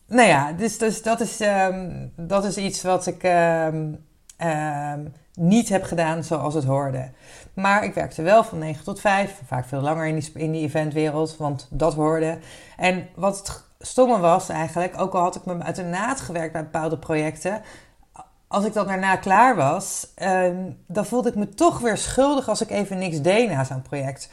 nou 0.07 0.27
ja, 0.27 0.51
dus, 0.51 0.77
dus 0.77 1.01
dat, 1.01 1.19
is, 1.19 1.39
um, 1.41 2.11
dat 2.15 2.45
is 2.45 2.57
iets 2.57 2.81
wat 2.81 3.07
ik 3.07 3.23
um, 3.23 5.13
niet 5.33 5.69
heb 5.69 5.83
gedaan 5.83 6.23
zoals 6.23 6.53
het 6.53 6.63
hoorde. 6.63 7.09
Maar 7.53 7.83
ik 7.83 7.93
werkte 7.93 8.21
wel 8.21 8.43
van 8.43 8.57
9 8.57 8.83
tot 8.83 8.99
5, 8.99 9.41
vaak 9.45 9.65
veel 9.65 9.81
langer 9.81 10.05
in 10.05 10.15
die, 10.15 10.31
in 10.33 10.51
die 10.51 10.61
eventwereld, 10.61 11.37
want 11.37 11.67
dat 11.69 11.93
hoorde. 11.93 12.37
En 12.77 13.07
wat 13.15 13.37
het 13.37 13.63
stomme 13.79 14.19
was 14.19 14.49
eigenlijk, 14.49 14.99
ook 14.99 15.13
al 15.13 15.21
had 15.21 15.35
ik 15.35 15.45
me 15.45 15.63
uit 15.63 15.75
de 15.75 15.83
naad 15.83 16.21
gewerkt 16.21 16.53
bij 16.53 16.63
bepaalde 16.63 16.97
projecten, 16.97 17.61
als 18.53 18.65
ik 18.65 18.73
dan 18.73 18.87
daarna 18.87 19.15
klaar 19.15 19.55
was, 19.55 20.07
uh, 20.17 20.49
dan 20.87 21.05
voelde 21.05 21.29
ik 21.29 21.35
me 21.35 21.49
toch 21.49 21.79
weer 21.79 21.97
schuldig 21.97 22.49
als 22.49 22.61
ik 22.61 22.69
even 22.69 22.97
niks 22.97 23.21
deed 23.21 23.49
na 23.49 23.63
zo'n 23.63 23.81
project. 23.81 24.29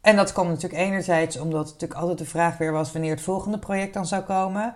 En 0.00 0.16
dat 0.16 0.32
kwam 0.32 0.48
natuurlijk 0.48 0.82
enerzijds 0.82 1.38
omdat 1.38 1.60
het 1.60 1.72
natuurlijk 1.72 2.00
altijd 2.00 2.18
de 2.18 2.24
vraag 2.24 2.58
weer 2.58 2.72
was 2.72 2.92
wanneer 2.92 3.10
het 3.10 3.20
volgende 3.20 3.58
project 3.58 3.94
dan 3.94 4.06
zou 4.06 4.22
komen. 4.22 4.74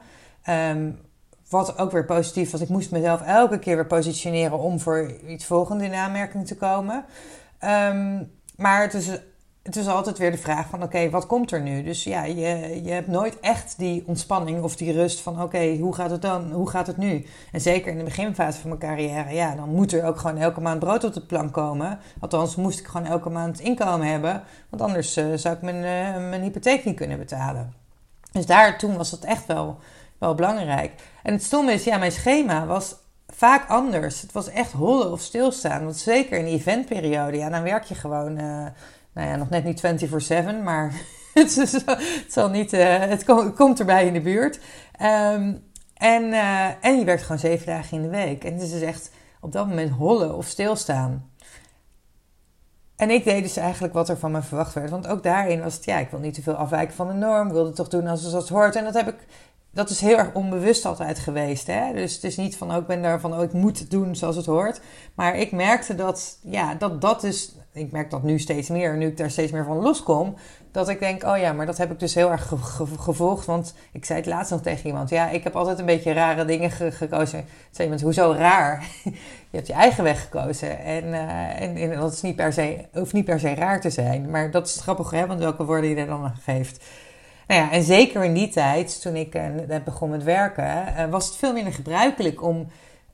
Um, 0.49 0.99
wat 1.49 1.79
ook 1.79 1.93
weer 1.93 2.05
positief 2.05 2.51
was, 2.51 2.61
ik 2.61 2.69
moest 2.69 2.91
mezelf 2.91 3.23
elke 3.23 3.59
keer 3.59 3.77
weer 3.77 3.87
positioneren 3.87 4.59
om 4.59 4.81
voor 4.81 5.13
iets 5.27 5.45
volgende 5.45 5.85
in 5.85 5.95
aanmerking 5.95 6.47
te 6.47 6.57
komen. 6.57 7.05
Um, 7.65 8.33
maar 8.57 8.83
het 8.83 8.95
is, 8.95 9.09
het 9.69 9.77
is 9.77 9.87
altijd 9.87 10.19
weer 10.19 10.31
de 10.31 10.39
vraag 10.39 10.69
van 10.69 10.83
oké, 10.83 11.11
wat 11.11 11.27
komt 11.27 11.51
er 11.51 11.61
nu? 11.61 11.83
Dus 11.83 12.05
ja, 12.05 12.25
je, 12.25 12.81
je 12.85 12.91
hebt 12.91 13.09
nooit 13.09 13.41
echt 13.41 13.75
die 13.79 14.03
ontspanning 14.07 14.63
of 14.63 14.77
die 14.77 14.93
rust 14.93 15.21
van 15.21 15.43
oké, 15.43 15.77
hoe 15.77 15.95
gaat 15.95 16.11
het 16.11 16.23
dan? 16.23 16.53
Hoe 16.53 16.71
gaat 16.71 16.87
het 16.87 16.97
nu? 16.97 17.27
En 17.53 17.61
zeker 17.61 17.93
in 17.93 17.99
de 17.99 18.05
beginfase 18.05 18.61
van 18.61 18.69
mijn 18.69 18.81
carrière, 18.81 19.35
ja, 19.35 19.55
dan 19.55 19.69
moet 19.69 19.93
er 19.93 20.05
ook 20.05 20.19
gewoon 20.19 20.37
elke 20.37 20.61
maand 20.61 20.79
brood 20.79 21.05
op 21.05 21.15
de 21.15 21.21
plank 21.21 21.53
komen. 21.53 21.99
Althans, 22.21 22.57
moest 22.57 22.79
ik 22.79 22.87
gewoon 22.87 23.07
elke 23.07 23.31
maand 23.31 23.61
inkomen 23.61 24.07
hebben, 24.07 24.43
want 24.69 24.83
anders 24.83 25.17
uh, 25.17 25.27
zou 25.35 25.55
ik 25.55 25.63
mijn, 25.63 25.77
uh, 25.77 26.29
mijn 26.29 26.43
hypotheek 26.43 26.85
niet 26.85 26.97
kunnen 26.97 27.19
betalen. 27.19 27.75
Dus 28.33 28.47
daar 28.47 28.79
toen 28.79 28.97
was 28.97 29.11
dat 29.11 29.25
echt 29.25 29.47
wel, 29.47 29.79
wel 30.19 30.35
belangrijk. 30.35 30.93
En 31.23 31.33
het 31.33 31.43
stomme 31.43 31.73
is, 31.73 31.85
ja, 31.85 31.99
mijn 31.99 32.13
schema 32.13 32.67
was 32.67 32.97
vaak 33.27 33.69
anders. 33.69 34.21
Het 34.21 34.33
was 34.33 34.49
echt 34.49 34.73
hollen 34.73 35.13
of 35.13 35.21
stilstaan. 35.21 35.85
Want 35.85 35.97
zeker 35.97 36.39
in 36.39 36.45
die 36.45 36.55
eventperiode, 36.55 37.37
ja, 37.37 37.49
dan 37.49 37.63
werk 37.63 37.85
je 37.85 37.95
gewoon, 37.95 38.39
uh, 38.41 38.67
nou 39.19 39.31
ja, 39.31 39.37
nog 39.37 39.49
net 39.49 39.65
niet 39.65 39.83
24-7, 40.61 40.63
maar 40.63 40.93
het, 41.35 41.57
is, 41.57 41.73
het, 41.73 42.25
zal 42.29 42.51
niet, 42.51 42.73
uh, 42.73 42.99
het, 42.99 43.25
kom, 43.25 43.39
het, 43.39 43.55
komt 43.55 43.79
erbij 43.79 44.07
in 44.07 44.13
de 44.13 44.21
buurt. 44.21 44.61
Um, 45.03 45.67
en, 45.95 46.23
uh, 46.23 46.85
en 46.85 46.99
je 46.99 47.05
werkt 47.05 47.23
gewoon 47.23 47.39
zeven 47.39 47.67
dagen 47.67 47.97
in 47.97 48.03
de 48.03 48.09
week. 48.09 48.45
En 48.45 48.53
het 48.53 48.63
is 48.63 48.71
dus 48.71 48.81
echt 48.81 49.11
op 49.41 49.53
dat 49.53 49.69
moment 49.69 49.91
hollen 49.91 50.37
of 50.37 50.47
stilstaan. 50.47 51.31
En 52.97 53.11
ik 53.11 53.25
deed 53.25 53.43
dus 53.43 53.57
eigenlijk 53.57 53.95
wat 53.95 54.09
er 54.09 54.19
van 54.19 54.33
me 54.33 54.43
verwacht 54.43 54.75
werd. 54.75 54.91
Want 54.91 55.07
ook 55.07 55.23
daarin 55.23 55.63
was 55.63 55.75
het, 55.75 55.85
ja, 55.85 55.99
ik 55.99 56.11
wil 56.11 56.21
niet 56.21 56.35
te 56.35 56.43
veel 56.43 56.55
afwijken 56.55 56.95
van 56.95 57.09
de 57.09 57.15
norm. 57.15 57.47
Ik 57.47 57.53
wilde 57.53 57.73
toch 57.73 57.89
doen 57.89 58.07
als 58.07 58.23
het 58.23 58.49
hoort. 58.49 58.77
En 58.77 58.85
dat 58.85 58.95
heb 58.95 59.09
ik 59.09 59.27
dat 59.71 59.91
is 59.91 60.01
heel 60.01 60.19
erg 60.19 60.35
onbewust 60.35 60.85
altijd 60.85 61.19
geweest. 61.19 61.67
Hè? 61.67 61.93
Dus 61.93 62.15
het 62.15 62.25
is 62.25 62.37
niet 62.37 62.57
van, 62.57 62.71
oh, 62.71 62.77
ik 62.77 62.87
ben 62.87 63.03
daar 63.03 63.21
van, 63.21 63.35
oh, 63.35 63.43
ik 63.43 63.53
moet 63.53 63.79
het 63.79 63.91
doen 63.91 64.17
zoals 64.17 64.37
het 64.37 64.47
hoort. 64.47 64.81
Maar 65.15 65.37
ik 65.37 65.53
merkte 65.53 65.95
dat, 65.95 66.39
ja, 66.43 66.75
dat 66.75 67.01
dat 67.01 67.21
dus, 67.21 67.53
ik 67.79 67.93
merk 67.93 68.11
dat 68.11 68.23
nu 68.23 68.39
steeds 68.39 68.69
meer, 68.69 68.97
nu 68.97 69.07
ik 69.07 69.17
daar 69.17 69.31
steeds 69.31 69.53
meer 69.53 69.65
van 69.65 69.77
loskom, 69.77 70.35
dat 70.71 70.89
ik 70.89 70.99
denk, 70.99 71.25
oh 71.25 71.39
ja, 71.39 71.53
maar 71.53 71.67
dat 71.67 71.79
heb 71.79 71.91
ik 71.91 72.01
dus 72.01 72.15
heel 72.15 72.31
erg 72.31 72.53
gevolgd. 72.99 73.47
Want 73.47 73.75
ik 73.93 74.05
zei 74.05 74.19
het 74.19 74.29
laatst 74.29 74.51
nog 74.51 74.61
tegen 74.61 74.87
iemand, 74.87 75.11
ja, 75.11 75.29
ik 75.29 75.45
heb 75.45 75.57
altijd 75.57 75.79
een 75.79 75.87
beetje 75.87 76.13
rare 76.13 76.45
dingen 76.45 76.71
gekozen. 76.71 77.45
Zei 77.71 77.83
iemand, 77.83 78.01
hoezo 78.01 78.35
raar? 78.39 78.87
je 79.51 79.57
hebt 79.57 79.67
je 79.67 79.73
eigen 79.73 80.05
weg 80.05 80.23
gekozen. 80.23 80.79
En, 80.79 81.05
uh, 81.05 81.61
en, 81.61 81.77
en, 81.77 82.01
dat 82.01 82.13
is 82.13 82.23
niet 82.23 82.37
per 82.37 82.53
se, 82.53 82.85
hoeft 82.93 83.13
niet 83.13 83.25
per 83.25 83.41
se 83.41 83.55
raar 83.55 83.81
te 83.81 83.91
zijn. 83.91 84.31
Maar 84.31 84.51
dat 84.51 84.67
is 84.67 84.81
grappig, 84.81 85.11
hè, 85.11 85.27
want 85.27 85.41
welke 85.41 85.65
woorden 85.65 85.91
je 85.91 85.97
er 85.97 86.07
dan 86.07 86.33
geeft. 86.43 86.85
Nou 87.47 87.61
ja, 87.61 87.71
en 87.71 87.83
zeker 87.83 88.25
in 88.25 88.35
die 88.35 88.49
tijd, 88.49 89.01
toen 89.03 89.17
ik 89.17 89.35
uh, 89.35 89.45
begon 89.85 90.11
met 90.11 90.25
werken, 90.25 90.65
uh, 90.65 91.11
was 91.11 91.27
het 91.27 91.37
veel 91.37 91.53
minder 91.53 91.73
gebruikelijk 91.73 92.43
om, 92.43 92.69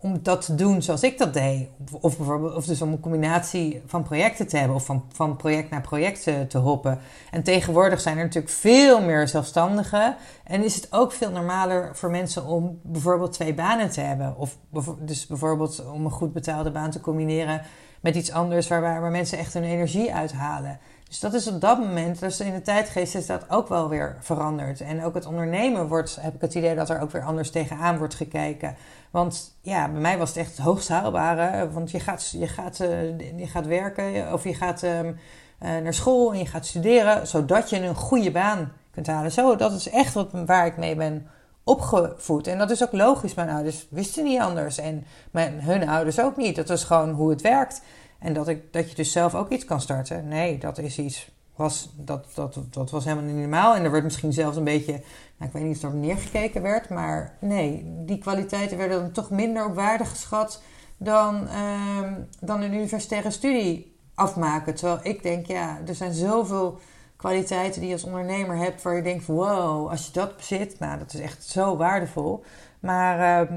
om 0.05 0.23
dat 0.23 0.45
te 0.45 0.55
doen 0.55 0.83
zoals 0.83 1.03
ik 1.03 1.19
dat 1.19 1.35
deed. 1.35 1.69
Of, 2.01 2.17
bijvoorbeeld, 2.17 2.55
of 2.55 2.67
dus 2.67 2.83
om 2.83 2.93
een 2.93 3.01
combinatie 3.01 3.83
van 3.87 4.03
projecten 4.03 4.47
te 4.47 4.57
hebben 4.57 4.77
of 4.77 4.85
van, 4.85 5.05
van 5.13 5.37
project 5.37 5.71
naar 5.71 5.81
project 5.81 6.23
te, 6.49 6.59
hoppen. 6.59 6.99
En 7.31 7.43
tegenwoordig 7.43 8.01
zijn 8.01 8.19
er 8.19 8.25
natuurlijk 8.25 8.55
veel 8.55 9.01
meer 9.03 9.29
zelfstandigen. 9.29 10.17
En 10.45 10.65
is 10.65 10.75
het 10.75 10.93
ook 10.93 11.13
veel 11.13 11.31
normaler 11.31 11.97
voor 11.97 12.11
mensen 12.11 12.47
om 12.47 12.79
bijvoorbeeld 12.83 13.33
twee 13.33 13.55
banen 13.55 13.91
te 13.91 14.01
hebben. 14.01 14.37
Of 14.37 14.59
dus 14.99 15.27
bijvoorbeeld 15.27 15.85
om 15.93 16.05
een 16.05 16.11
goed 16.11 16.33
betaalde 16.33 16.71
baan 16.71 16.91
te 16.91 17.01
combineren 17.01 17.63
met 18.01 18.15
iets 18.15 18.33
anders 18.33 18.69
waar, 18.69 18.81
waar 18.81 19.11
mensen 19.11 19.39
echt 19.39 19.55
hun 19.55 19.65
energie 19.65 20.15
uithalen. 20.15 20.79
Dus 21.15 21.23
dat 21.23 21.35
is 21.35 21.47
op 21.47 21.61
dat 21.61 21.79
moment, 21.79 22.21
dus 22.21 22.41
in 22.41 22.53
de 22.53 22.63
tijdgeest 22.63 23.15
is 23.15 23.27
dat 23.27 23.51
ook 23.51 23.69
wel 23.69 23.89
weer 23.89 24.17
veranderd. 24.21 24.81
En 24.81 25.05
ook 25.05 25.15
het 25.15 25.27
ondernemen 25.27 25.89
wordt, 25.89 26.17
heb 26.21 26.35
ik 26.35 26.41
het 26.41 26.55
idee 26.55 26.75
dat 26.75 26.91
er 26.91 27.01
ook 27.01 27.11
weer 27.11 27.23
anders 27.23 27.51
tegenaan 27.51 27.99
wordt 27.99 28.15
gekeken. 28.15 28.77
Want 29.11 29.57
ja, 29.61 29.89
bij 29.89 30.01
mij 30.01 30.19
was 30.19 30.29
het 30.29 30.39
echt 30.39 30.51
het 30.51 30.59
hoogst 30.59 30.89
haalbare. 30.89 31.71
Want 31.71 31.91
je 31.91 32.01
gaat, 32.01 32.31
je 32.31 32.47
gaat, 32.47 32.81
uh, 32.81 33.19
je 33.39 33.47
gaat 33.47 33.67
werken 33.67 34.33
of 34.33 34.45
je 34.45 34.55
gaat 34.55 34.83
uh, 34.83 35.05
uh, 35.05 35.13
naar 35.59 35.95
school 35.95 36.33
en 36.33 36.39
je 36.39 36.47
gaat 36.47 36.67
studeren, 36.67 37.27
zodat 37.27 37.71
je 37.71 37.81
een 37.81 37.95
goede 37.95 38.31
baan 38.31 38.73
kunt 38.91 39.07
halen. 39.07 39.33
Zo, 39.33 39.57
dat 39.57 39.73
is 39.73 39.89
echt 39.89 40.15
wat, 40.15 40.29
waar 40.47 40.67
ik 40.67 40.77
mee 40.77 40.97
ben 40.97 41.27
opgevoed. 41.65 42.47
En 42.47 42.59
dat 42.59 42.71
is 42.71 42.83
ook 42.83 42.93
logisch. 42.93 43.35
Mijn 43.35 43.51
ouders 43.51 43.87
wisten 43.91 44.25
niet 44.25 44.41
anders. 44.41 44.79
En 44.79 45.05
mijn, 45.31 45.61
hun 45.61 45.89
ouders 45.89 46.21
ook 46.21 46.37
niet. 46.37 46.57
Dat 46.57 46.71
is 46.71 46.85
gewoon 46.85 47.11
hoe 47.11 47.31
het 47.31 47.41
werkt. 47.41 47.83
En 48.25 48.33
dat, 48.33 48.49
ik, 48.49 48.73
dat 48.73 48.91
je 48.91 48.97
dus 48.97 49.13
zelf 49.13 49.35
ook 49.35 49.51
iets 49.51 49.65
kan 49.65 49.81
starten. 49.81 50.29
Nee, 50.29 50.59
dat 50.59 50.79
is 50.79 50.99
iets. 50.99 51.31
Was, 51.57 51.93
dat, 51.97 52.27
dat, 52.35 52.59
dat 52.71 52.91
was 52.91 53.05
helemaal 53.05 53.25
niet 53.25 53.37
normaal. 53.37 53.75
En 53.75 53.85
er 53.85 53.91
werd 53.91 54.05
misschien 54.05 54.33
zelfs 54.33 54.57
een 54.57 54.65
beetje. 54.65 54.93
Nou, 54.93 55.03
ik 55.39 55.53
weet 55.53 55.63
niet 55.63 55.77
of 55.77 55.83
er 55.83 55.95
neergekeken 55.95 56.63
werd. 56.63 56.89
Maar 56.89 57.37
nee, 57.41 57.83
die 57.87 58.19
kwaliteiten 58.19 58.79
werden 58.79 59.01
dan 59.01 59.13
toch 59.13 59.31
minder 59.31 59.67
op 59.67 59.75
waarde 59.75 60.05
geschat. 60.05 60.63
dan, 60.97 61.43
uh, 61.45 62.13
dan 62.41 62.63
een 62.63 62.75
universitaire 62.75 63.31
studie 63.31 63.97
afmaken. 64.15 64.75
Terwijl 64.75 65.01
ik 65.03 65.23
denk, 65.23 65.47
ja, 65.47 65.79
er 65.87 65.95
zijn 65.95 66.13
zoveel 66.13 66.79
kwaliteiten 67.17 67.81
die 67.81 67.89
je 67.89 67.95
als 67.95 68.05
ondernemer 68.05 68.57
hebt. 68.57 68.83
waar 68.83 68.97
je 68.97 69.03
denkt: 69.03 69.27
wow, 69.27 69.89
als 69.91 70.07
je 70.07 70.13
dat 70.13 70.37
bezit, 70.37 70.79
nou, 70.79 70.99
dat 70.99 71.15
is 71.15 71.21
echt 71.21 71.45
zo 71.45 71.77
waardevol. 71.77 72.45
Maar. 72.81 73.43
Uh, 73.51 73.57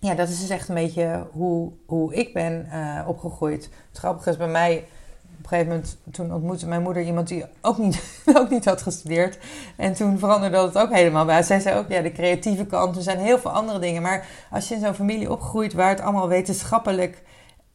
ja, 0.00 0.14
dat 0.14 0.28
is 0.28 0.40
dus 0.40 0.48
echt 0.48 0.68
een 0.68 0.74
beetje 0.74 1.26
hoe, 1.32 1.72
hoe 1.86 2.14
ik 2.14 2.32
ben 2.32 2.68
uh, 2.72 3.08
opgegroeid. 3.08 3.70
Het 3.88 3.98
grappige 3.98 4.30
is 4.30 4.36
bij 4.36 4.48
mij, 4.48 4.76
op 5.22 5.42
een 5.42 5.48
gegeven 5.48 5.72
moment, 5.72 5.96
toen 6.10 6.32
ontmoette 6.32 6.66
mijn 6.66 6.82
moeder 6.82 7.02
iemand 7.02 7.28
die 7.28 7.44
ook 7.60 7.78
niet, 7.78 8.02
ook 8.38 8.50
niet 8.50 8.64
had 8.64 8.82
gestudeerd. 8.82 9.38
En 9.76 9.94
toen 9.94 10.18
veranderde 10.18 10.56
dat 10.56 10.78
ook 10.78 10.92
helemaal 10.92 11.24
bij. 11.24 11.42
Zij 11.42 11.60
zei 11.60 11.78
ook, 11.78 11.88
ja, 11.88 12.00
de 12.00 12.12
creatieve 12.12 12.66
kant, 12.66 12.96
er 12.96 13.02
zijn 13.02 13.18
heel 13.18 13.38
veel 13.38 13.50
andere 13.50 13.78
dingen. 13.78 14.02
Maar 14.02 14.26
als 14.50 14.68
je 14.68 14.74
in 14.74 14.80
zo'n 14.80 14.94
familie 14.94 15.30
opgroeit 15.30 15.72
waar 15.72 15.88
het 15.88 16.00
allemaal 16.00 16.28
wetenschappelijk, 16.28 17.22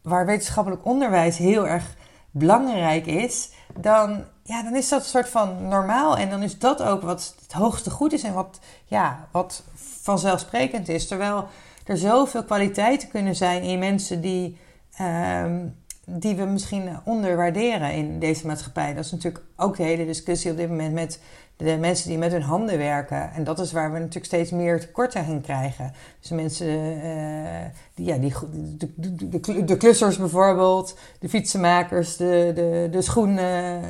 waar 0.02 0.26
wetenschappelijk 0.26 0.86
onderwijs 0.86 1.38
heel 1.38 1.68
erg 1.68 1.96
belangrijk 2.32 3.06
is, 3.06 3.50
dan, 3.78 4.24
ja, 4.44 4.64
dan 4.64 4.76
is 4.76 4.90
dat 4.90 5.02
een 5.02 5.10
soort 5.10 5.30
van 5.30 5.68
normaal. 5.68 6.18
En 6.18 6.30
dan 6.30 6.44
is 6.44 6.60
dat 6.60 6.82
ook 6.82 7.02
wat 7.02 7.36
het 7.42 7.52
hoogste 7.52 7.90
goed 7.90 8.14
is 8.14 8.24
en 8.24 8.34
wat, 8.34 8.60
ja, 8.86 9.28
wat 9.32 9.64
vanzelfsprekend 10.02 10.90
is. 10.90 11.08
Terwijl 11.08 11.48
er 11.84 11.98
zoveel 11.98 12.44
kwaliteiten 12.44 13.10
kunnen 13.10 13.36
zijn 13.36 13.64
in 13.64 13.80
mensen 13.80 14.22
die, 14.22 14.58
um, 15.02 15.76
die 16.06 16.36
we 16.36 16.44
misschien 16.44 17.00
onderwaarderen 17.06 17.94
in 17.94 18.20
deze 18.20 18.48
maatschappij. 18.48 18.94
Dat 18.94 19.06
is 19.06 19.12
natuurlijk 19.12 19.44
ook 19.56 19.78
de 19.78 19.84
hele 19.84 20.06
discussie 20.06 20.52
op 20.52 20.58
dit 20.58 20.70
moment 20.70 20.94
met 20.94 21.20
de 21.56 21.78
mensen 21.78 22.10
die 22.10 22.18
met 22.18 22.32
hun 22.32 22.42
handen 22.42 22.78
werken. 22.78 23.32
En 23.32 23.44
dat 23.44 23.60
is 23.60 23.72
waar 23.72 23.92
we 23.92 23.98
natuurlijk 23.98 24.26
steeds 24.26 24.52
meer 24.52 24.80
tekorten 24.80 25.26
in 25.26 25.42
krijgen. 25.42 25.94
Dus 26.20 26.30
mensen, 26.30 26.68
uh, 26.68 27.60
die, 27.94 28.06
ja, 28.06 28.18
die, 28.18 28.34
de, 28.78 29.66
de, 29.66 29.78
klussers 29.78 30.18
bijvoorbeeld, 30.18 30.98
de 31.20 31.30
fietsenmakers, 31.30 32.18
de, 32.18 32.52
de, 32.56 32.88
de 32.92 33.02
schoen, 33.02 33.40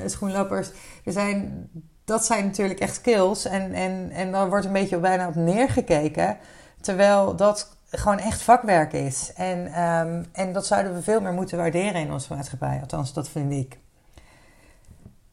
schoenlappers. 0.05 0.69
Er 1.05 1.11
zijn, 1.11 1.69
dat 2.05 2.25
zijn 2.25 2.45
natuurlijk 2.45 2.79
echt 2.79 2.95
skills. 2.95 3.45
En, 3.45 3.73
en, 3.73 4.11
en 4.11 4.31
dan 4.31 4.49
wordt 4.49 4.65
een 4.65 4.71
beetje 4.71 4.97
bijna 4.97 5.27
op 5.27 5.35
neergekeken. 5.35 6.37
Terwijl 6.81 7.35
dat 7.35 7.77
gewoon 7.97 8.19
echt 8.19 8.41
vakwerk 8.41 8.93
is. 8.93 9.31
En, 9.35 9.81
um, 9.81 10.25
en 10.31 10.53
dat 10.53 10.65
zouden 10.65 10.93
we 10.93 11.01
veel 11.01 11.21
meer 11.21 11.33
moeten 11.33 11.57
waarderen 11.57 12.01
in 12.01 12.11
onze 12.11 12.33
maatschappij. 12.33 12.79
Althans, 12.81 13.13
dat 13.13 13.29
vind 13.29 13.51
ik. 13.51 13.77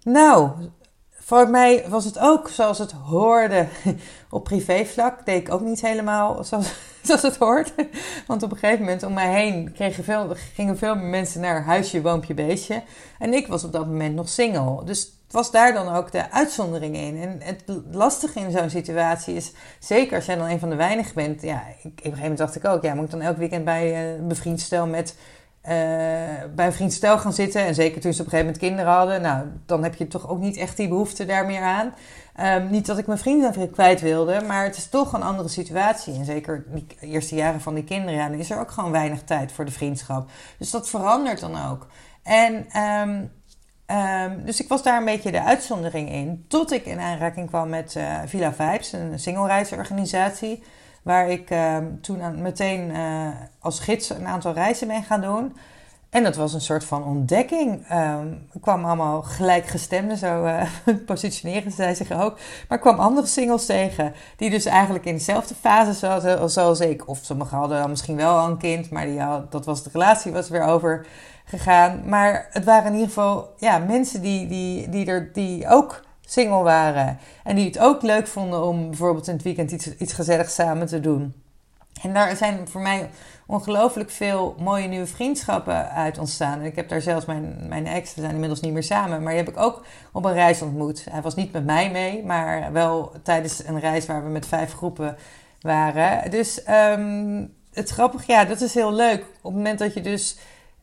Nou, 0.03 0.51
voor 1.11 1.51
mij 1.51 1.85
was 1.89 2.05
het 2.05 2.19
ook 2.19 2.49
zoals 2.49 2.79
het 2.79 2.93
hoorde 2.93 3.69
op 4.31 4.45
privévlak. 4.45 5.27
Deed 5.27 5.41
ik 5.41 5.53
ook 5.53 5.61
niet 5.61 5.81
helemaal 5.81 6.45
zoals, 6.45 6.73
zoals 7.03 7.23
het 7.23 7.37
hoort. 7.37 7.75
Want 8.27 8.43
op 8.43 8.53
een 8.53 8.59
gegeven 8.59 8.85
moment 8.85 9.03
om 9.03 9.13
mij 9.13 9.33
heen 9.33 9.73
kregen 9.73 10.05
veel, 10.05 10.35
gingen 10.55 10.79
veel 10.79 10.97
meer 10.97 11.09
mensen 11.09 11.41
naar 11.41 11.65
huisje, 11.65 12.03
woompje, 12.03 12.35
beestje. 12.35 12.83
En 13.19 13.35
ik 13.35 13.47
was 13.47 13.65
op 13.65 13.73
dat 13.73 13.87
moment 13.87 14.15
nog 14.15 14.29
single. 14.29 14.85
Dus 14.85 15.20
was 15.33 15.51
daar 15.51 15.73
dan 15.73 15.95
ook 15.95 16.13
de 16.13 16.31
uitzondering 16.31 16.97
in. 16.97 17.23
En 17.23 17.41
het 17.43 17.65
lastige 17.91 18.41
in 18.41 18.51
zo'n 18.51 18.71
situatie 18.71 19.35
is, 19.35 19.53
zeker 19.79 20.17
als 20.17 20.27
jij 20.27 20.37
dan 20.37 20.49
een 20.49 20.59
van 20.59 20.71
de 20.71 20.77
weinigen 20.77 21.15
bent. 21.15 21.43
Ja, 21.43 21.63
ik, 21.69 21.85
op 21.85 21.85
een 21.85 21.93
gegeven 21.95 22.21
moment 22.21 22.39
dacht 22.39 22.57
ik 22.57 22.65
ook, 22.65 22.83
ja, 22.83 22.95
moet 22.95 23.05
ik 23.05 23.11
dan 23.11 23.21
elk 23.21 23.37
weekend 23.37 23.65
bij 23.65 24.15
een 24.15 24.29
bevriend 24.29 24.61
stel 24.61 24.87
met 24.87 25.15
uh, 25.63 25.71
bij 26.55 26.67
een 26.67 26.73
vriend 26.73 26.93
stel 26.93 27.19
gaan 27.19 27.33
zitten. 27.33 27.67
En 27.67 27.75
zeker 27.75 28.01
toen 28.01 28.13
ze 28.13 28.21
op 28.21 28.27
een 28.27 28.33
gegeven 28.33 28.53
moment 28.53 28.59
kinderen 28.59 28.93
hadden. 28.93 29.23
Nou, 29.23 29.47
dan 29.67 29.83
heb 29.83 29.95
je 29.95 30.09
toch 30.09 30.29
ook 30.29 30.39
niet 30.39 30.57
echt 30.57 30.77
die 30.77 30.89
behoefte 30.89 31.25
daar 31.25 31.47
meer 31.47 31.63
aan. 31.63 31.95
Um, 32.41 32.71
niet 32.71 32.87
dat 32.87 32.99
ik 32.99 33.07
mijn 33.07 33.19
vrienden 33.19 33.71
kwijt 33.71 34.01
wilde, 34.01 34.41
maar 34.47 34.65
het 34.65 34.77
is 34.77 34.89
toch 34.89 35.13
een 35.13 35.23
andere 35.23 35.49
situatie. 35.49 36.15
En 36.15 36.25
zeker 36.25 36.65
die 36.69 36.87
eerste 37.01 37.35
jaren 37.35 37.61
van 37.61 37.75
die 37.75 37.85
kinderen, 37.85 38.15
ja, 38.15 38.29
dan 38.29 38.39
is 38.39 38.51
er 38.51 38.61
ook 38.61 38.71
gewoon 38.71 38.91
weinig 38.91 39.23
tijd 39.23 39.53
voor 39.53 39.65
de 39.65 39.71
vriendschap. 39.71 40.31
Dus 40.59 40.71
dat 40.71 40.89
verandert 40.89 41.41
dan 41.41 41.71
ook. 41.71 41.87
En 42.23 42.81
um, 42.81 43.31
um, 43.91 44.45
dus 44.45 44.61
ik 44.61 44.69
was 44.69 44.83
daar 44.83 44.99
een 44.99 45.05
beetje 45.05 45.33
de 45.33 45.43
uitzondering 45.43 46.13
in. 46.13 46.45
Tot 46.49 46.73
ik 46.73 46.85
in 46.85 47.01
aanraking 47.01 47.49
kwam 47.49 47.69
met 47.69 47.95
uh, 47.97 48.19
Villa 48.27 48.53
Vibes, 48.53 48.93
een 48.93 49.19
single-reisorganisatie. 49.19 50.63
Waar 51.03 51.31
ik 51.31 51.51
uh, 51.51 51.77
toen 52.01 52.43
meteen 52.43 52.91
uh, 52.91 53.29
als 53.59 53.81
gids 53.81 54.11
een 54.11 54.27
aantal 54.27 54.53
reizen 54.53 54.89
ben 54.89 55.03
gaan 55.03 55.21
doen. 55.21 55.53
En 56.11 56.23
dat 56.23 56.37
was 56.37 56.55
een 56.55 56.61
soort 56.61 56.85
van 56.85 57.05
ontdekking. 57.05 57.93
Um, 57.93 58.47
kwam 58.61 58.85
allemaal 58.85 59.23
gelijkgestemden, 59.23 60.17
zo 60.17 60.45
uh, 60.45 60.63
positioneren 61.07 61.73
zij 61.73 61.95
zich 61.95 62.13
ook. 62.13 62.39
Maar 62.69 62.79
ik 62.79 62.85
kwam 62.85 62.99
andere 62.99 63.27
singles 63.27 63.67
tegen, 63.67 64.15
die 64.37 64.51
dus 64.51 64.65
eigenlijk 64.65 65.05
in 65.05 65.15
dezelfde 65.15 65.55
fase 65.55 65.93
zaten 65.93 66.51
zoals 66.51 66.81
ik. 66.81 67.09
Of 67.09 67.19
sommigen 67.23 67.57
hadden 67.57 67.91
misschien 67.91 68.17
wel 68.17 68.39
al 68.39 68.49
een 68.49 68.59
kind, 68.59 68.91
maar 68.91 69.07
die 69.07 69.21
had, 69.21 69.53
dat 69.53 69.65
was 69.65 69.83
de 69.83 69.91
relatie 69.93 70.33
was 70.33 70.49
weer 70.49 70.65
over 70.65 71.07
gegaan. 71.51 72.03
Maar 72.05 72.47
het 72.51 72.65
waren 72.65 72.87
in 72.87 72.93
ieder 72.93 73.09
geval 73.09 73.55
ja, 73.59 73.79
mensen 73.79 74.23
die, 74.23 74.47
die, 74.47 74.89
die, 74.89 75.07
er, 75.07 75.33
die 75.33 75.69
ook 75.69 76.05
single 76.21 76.63
waren. 76.63 77.19
En 77.45 77.57
die 77.57 77.67
het 77.67 77.79
ook 77.79 78.03
leuk 78.03 78.27
vonden 78.27 78.65
om 78.65 78.89
bijvoorbeeld 78.89 79.27
in 79.27 79.35
het 79.35 79.43
weekend 79.43 79.71
iets, 79.71 79.97
iets 79.97 80.13
gezelligs 80.13 80.55
samen 80.55 80.87
te 80.87 81.01
doen. 81.01 81.35
En 82.03 82.15
daar 82.15 82.37
zijn 82.37 82.69
voor 82.69 82.81
mij 82.81 83.11
ongelooflijk 83.47 84.11
veel 84.11 84.55
mooie 84.59 84.89
nieuwe 84.89 85.07
vriendschappen 85.07 85.91
uit 85.91 86.19
ontstaan. 86.19 86.59
En 86.61 86.65
ik 86.65 86.77
heb 86.77 86.89
daar 86.89 87.01
zelfs 87.01 87.27
mijn, 87.27 87.57
mijn 87.69 87.87
ex, 87.87 88.15
we 88.15 88.21
zijn 88.21 88.33
inmiddels 88.33 88.61
niet 88.61 88.73
meer 88.73 88.83
samen, 88.83 89.23
maar 89.23 89.33
die 89.33 89.43
heb 89.43 89.53
ik 89.53 89.61
ook 89.61 89.85
op 90.13 90.25
een 90.25 90.33
reis 90.33 90.63
ontmoet. 90.63 91.07
Hij 91.11 91.23
was 91.23 91.35
niet 91.35 91.53
met 91.53 91.65
mij 91.65 91.91
mee, 91.91 92.25
maar 92.25 92.73
wel 92.73 93.13
tijdens 93.23 93.67
een 93.67 93.81
reis 93.81 94.07
waar 94.07 94.25
we 94.25 94.31
met 94.31 94.47
vijf 94.47 94.73
groepen 94.73 95.17
waren. 95.61 96.31
Dus 96.31 96.63
um, 96.69 97.55
het 97.73 97.91
grappige, 97.91 98.33
ja, 98.33 98.45
dat 98.45 98.61
is 98.61 98.75
heel 98.75 98.93
leuk. 98.93 99.21
Op 99.21 99.43
het 99.43 99.55
moment 99.55 99.79
dat 99.79 99.95
je 99.95 100.01
dus 100.01 100.39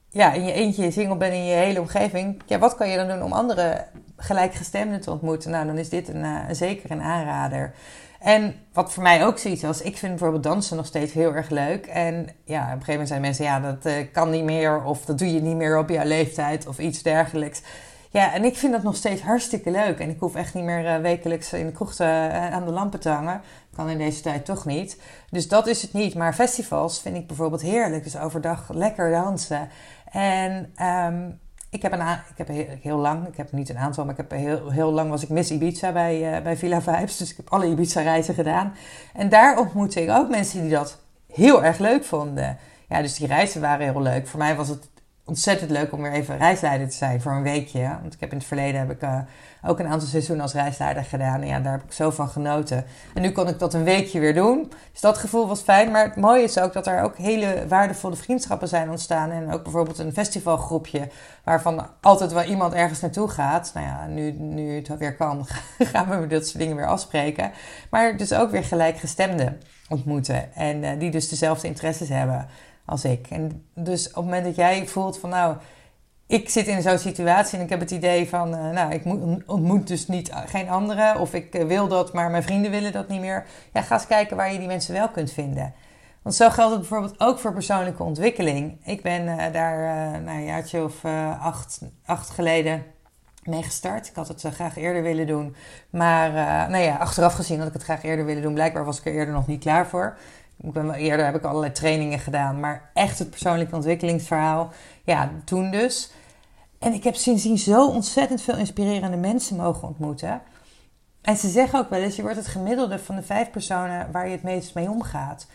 ja, 0.10 0.34
in 0.34 0.46
je 0.46 0.52
eentje 0.52 0.92
single 0.92 1.18
bent 1.18 1.34
in 1.34 1.46
je 1.46 1.56
hele 1.56 1.80
omgeving, 1.80 2.42
ja, 2.46 2.60
wat 2.60 2.76
kan 2.76 2.90
je 2.90 2.98
dan 2.98 3.08
doen 3.08 3.24
om 3.24 3.34
andere 3.34 3.86
gelijkgestemden 4.18 5.02
te 5.02 5.12
ontmoeten? 5.12 5.52
Nou, 5.52 5.66
dan 5.66 5.78
is 5.78 5.90
dit 5.90 6.08
een, 6.08 6.24
uh, 6.24 6.40
zeker 6.52 6.92
een 6.92 7.02
aanrader. 7.02 7.74
En 8.20 8.56
wat 8.74 8.94
voor 8.94 9.04
mij 9.04 9.26
ook 9.26 9.38
zoiets 9.38 9.62
was, 9.62 9.82
ik 9.82 9.98
vind 9.98 10.12
bijvoorbeeld 10.12 10.44
dansen 10.44 10.78
nog 10.78 10.86
steeds 10.86 11.14
heel 11.14 11.36
erg 11.36 11.50
leuk. 11.50 11.86
En 11.86 12.30
ja, 12.44 12.60
op 12.60 12.66
een 12.66 12.72
gegeven 12.72 12.92
moment 12.92 13.08
zijn 13.08 13.22
mensen, 13.22 13.46
ja, 13.46 13.60
dat 13.60 13.86
uh, 13.86 13.94
kan 14.12 14.30
niet 14.30 14.44
meer 14.44 14.84
of 14.84 15.06
dat 15.06 15.18
doe 15.18 15.34
je 15.34 15.42
niet 15.42 15.56
meer 15.56 15.78
op 15.78 15.90
jouw 15.90 16.06
leeftijd 16.06 16.68
of 16.68 16.80
iets 16.80 17.04
dergelijks. 17.04 17.62
Ja, 18.10 18.34
en 18.34 18.44
ik 18.44 18.58
vind 18.58 18.72
dat 18.72 18.84
nog 18.84 18.96
steeds 18.96 19.22
hartstikke 19.22 19.72
leuk. 19.72 20.00
En 20.00 20.10
ik 20.10 20.20
hoef 20.20 20.36
echt 20.36 20.54
niet 20.54 20.64
meer 20.64 20.84
uh, 20.84 20.98
wekelijks 20.98 21.54
in 21.54 21.66
de 21.66 21.72
kroeg 21.72 21.96
te, 21.96 22.04
aan 22.52 22.66
de 22.66 22.72
lampen 22.72 23.00
te 23.00 23.10
hangen. 23.10 23.42
Kan 23.76 23.90
in 23.90 23.98
deze 23.98 24.22
tijd 24.22 24.46
toch 24.46 24.66
niet. 24.66 25.02
Dus 25.30 25.48
dat 25.48 25.68
is 25.68 25.82
het 25.82 25.94
niet. 25.94 26.16
Maar 26.16 26.34
festivals 26.34 27.02
vind 27.02 27.16
ik 27.16 27.28
bijvoorbeeld 27.28 27.62
heerlijk. 27.62 28.04
Dus 28.04 28.18
overdag 28.18 28.70
lekker 28.74 29.12
dansen. 29.12 29.70
En 30.12 30.74
um, 30.82 31.40
ik 31.70 31.82
heb, 31.82 31.92
een 31.92 32.02
ik 32.36 32.38
heb 32.38 32.48
heel, 32.82 32.98
lang, 32.98 33.28
ik 33.28 33.38
heb 33.38 33.52
niet 33.52 33.70
een 33.70 33.78
aantal, 33.78 34.06
maar 34.06 34.20
ik 34.20 34.30
heb 34.30 34.40
heel, 34.40 34.70
heel 34.70 34.92
lang 34.92 35.10
was 35.10 35.24
ik 35.24 35.30
Miss 35.30 35.52
Ibiza 35.52 35.92
bij, 35.92 36.38
uh, 36.38 36.44
bij 36.44 36.58
Villa 36.58 36.82
Vibes. 36.82 37.18
Dus 37.18 37.32
ik 37.32 37.38
heb 37.38 37.50
alle 37.50 37.68
Ibiza-reizen 37.68 38.34
gedaan. 38.34 38.74
En 39.14 39.30
daar 39.30 39.60
ontmoette 39.60 40.02
ik 40.02 40.10
ook 40.10 40.30
mensen 40.30 40.62
die 40.62 40.72
dat 40.72 40.98
heel 41.34 41.64
erg 41.64 41.78
leuk 41.78 42.04
vonden. 42.04 42.58
Ja, 42.90 43.02
dus 43.02 43.14
die 43.14 43.28
reizen 43.28 43.62
waren 43.62 43.92
heel 43.92 44.02
leuk. 44.02 44.28
Voor 44.28 44.40
mij 44.40 44.56
was 44.56 44.68
het 44.68 44.90
ontzettend 45.28 45.72
leuk 45.72 45.92
om 45.92 46.02
weer 46.02 46.12
even 46.12 46.38
reisleider 46.38 46.90
te 46.90 46.96
zijn 46.96 47.22
voor 47.22 47.32
een 47.32 47.44
weekje. 47.44 47.98
Want 48.02 48.14
ik 48.14 48.20
heb 48.20 48.32
in 48.32 48.38
het 48.38 48.48
verleden 48.48 48.80
heb 48.80 48.92
ik 48.92 49.02
uh, 49.02 49.20
ook 49.64 49.80
een 49.80 49.88
aantal 49.88 50.08
seizoenen 50.08 50.44
als 50.44 50.54
reisleider 50.54 51.04
gedaan. 51.04 51.42
En 51.42 51.48
ja, 51.48 51.60
daar 51.60 51.72
heb 51.72 51.84
ik 51.84 51.92
zo 51.92 52.10
van 52.10 52.30
genoten. 52.30 52.86
En 53.14 53.22
nu 53.22 53.32
kon 53.32 53.48
ik 53.48 53.60
dat 53.60 53.74
een 53.74 53.84
weekje 53.84 54.20
weer 54.20 54.34
doen. 54.34 54.72
Dus 54.92 55.02
dat 55.02 55.18
gevoel 55.18 55.48
was 55.48 55.62
fijn. 55.62 55.92
Maar 55.92 56.04
het 56.04 56.16
mooie 56.16 56.44
is 56.44 56.60
ook 56.60 56.74
dat 56.74 56.88
er 56.88 57.02
ook 57.02 57.18
hele 57.18 57.66
waardevolle 57.68 58.16
vriendschappen 58.16 58.68
zijn 58.68 58.90
ontstaan. 58.90 59.32
En 59.32 59.52
ook 59.52 59.64
bijvoorbeeld 59.64 59.98
een 59.98 60.14
festivalgroepje. 60.14 61.10
Waarvan 61.44 61.88
altijd 62.02 62.32
wel 62.32 62.44
iemand 62.44 62.74
ergens 62.74 63.00
naartoe 63.00 63.30
gaat. 63.30 63.72
Nou 63.74 63.86
ja, 63.86 64.06
nu, 64.06 64.32
nu 64.32 64.76
het 64.76 64.98
weer 64.98 65.16
kan, 65.16 65.46
gaan 65.94 66.22
we 66.22 66.28
dat 66.28 66.48
soort 66.48 66.60
dingen 66.60 66.76
weer 66.76 66.88
afspreken. 66.88 67.52
Maar 67.90 68.18
dus 68.18 68.34
ook 68.34 68.52
weer 68.52 68.64
gelijkgestemden 68.64 69.62
ontmoeten. 69.90 70.54
En 70.54 70.84
uh, 70.84 70.90
die 71.00 71.12
dus 71.12 71.30
dezelfde 71.30 71.68
interesses 71.68 72.10
hebben 72.10 72.48
als 72.88 73.06
ik. 73.06 73.28
En 73.30 73.66
dus 73.74 74.08
op 74.08 74.16
het 74.16 74.24
moment 74.24 74.44
dat 74.44 74.56
jij 74.56 74.88
voelt 74.88 75.20
van 75.20 75.30
nou, 75.30 75.56
ik 76.28 76.50
zit 76.50 76.68
in 76.68 76.82
zo'n 76.82 76.98
situatie 76.98 77.58
en 77.58 77.64
ik 77.64 77.70
heb 77.70 77.80
het 77.80 77.92
idee 77.92 78.30
van, 78.30 78.54
uh, 78.54 78.70
nou, 78.70 78.94
ik 78.94 79.06
moet, 79.06 79.46
ontmoet 79.46 79.88
dus 79.88 80.08
niet, 80.08 80.30
uh, 80.30 80.38
geen 80.46 80.70
anderen. 80.70 81.20
Of 81.20 81.34
ik 81.34 81.56
uh, 81.56 81.66
wil 81.66 81.88
dat, 81.88 82.14
maar 82.14 82.32
mijn 82.32 82.44
vrienden 82.44 82.72
willen 82.72 82.92
dat 82.92 83.08
niet 83.08 83.22
meer. 83.22 83.46
Ja, 83.74 83.82
ga 83.82 83.94
eens 83.94 84.08
kijken 84.08 84.38
waar 84.38 84.52
je 84.52 84.60
die 84.60 84.68
mensen 84.68 84.94
wel 84.94 85.10
kunt 85.10 85.32
vinden. 85.32 85.74
Want 86.22 86.36
zo 86.36 86.50
geldt 86.50 86.72
het 86.72 86.80
bijvoorbeeld 86.80 87.20
ook 87.20 87.40
voor 87.40 87.54
persoonlijke 87.54 88.04
ontwikkeling. 88.04 88.78
Ik 88.86 89.02
ben 89.02 89.52
daar 89.52 89.78
nou, 90.22 90.38
een 90.38 90.46
jaartje 90.46 90.84
of 90.84 91.06
acht, 91.42 91.82
acht 92.06 92.30
geleden 92.30 92.84
mee 93.44 93.64
gestart. 93.64 94.08
Ik 94.08 94.16
had 94.16 94.28
het 94.28 94.44
graag 94.54 94.78
eerder 94.78 95.02
willen 95.02 95.28
doen. 95.28 95.56
Maar 95.90 96.32
nou 96.70 96.84
ja, 96.84 96.96
achteraf 96.96 97.34
gezien 97.34 97.58
had 97.58 97.68
ik 97.68 97.74
het 97.74 97.84
graag 97.84 98.04
eerder 98.04 98.26
willen 98.26 98.42
doen. 98.42 98.54
Blijkbaar 98.54 98.86
was 98.86 99.00
ik 99.00 99.06
er 99.06 99.14
eerder 99.14 99.34
nog 99.34 99.48
niet 99.48 99.60
klaar 99.60 99.88
voor. 99.88 100.18
Eerder 100.96 101.26
heb 101.26 101.36
ik 101.36 101.44
allerlei 101.44 101.72
trainingen 101.72 102.20
gedaan, 102.20 102.60
maar 102.60 102.90
echt 102.94 103.20
het 103.20 103.30
persoonlijke 103.30 103.76
ontwikkelingsverhaal, 103.76 104.70
ja, 105.04 105.32
toen 105.46 105.72
dus. 105.72 106.12
En 106.80 106.94
ik 106.94 107.04
heb 107.04 107.16
sindsdien 107.16 107.58
zo 107.58 107.88
ontzettend 107.88 108.42
veel 108.42 108.58
inspirerende 108.58 109.18
mensen 109.18 109.56
mogen 109.56 109.88
ontmoeten. 109.88 110.42
En 111.22 111.38
ze 111.38 111.50
zeggen 111.50 111.80
ook 111.80 111.90
wel 111.90 112.02
eens, 112.02 112.16
je 112.16 112.22
wordt 112.22 112.38
het 112.38 112.48
gemiddelde 112.48 113.00
van 113.00 113.16
de 113.16 113.24
vijf 113.24 113.52
personen 113.52 114.12
waar 114.12 114.26
je 114.26 114.32
het 114.32 114.44
meest 114.44 114.76
mee 114.76 114.90
omgaat. 114.90 115.48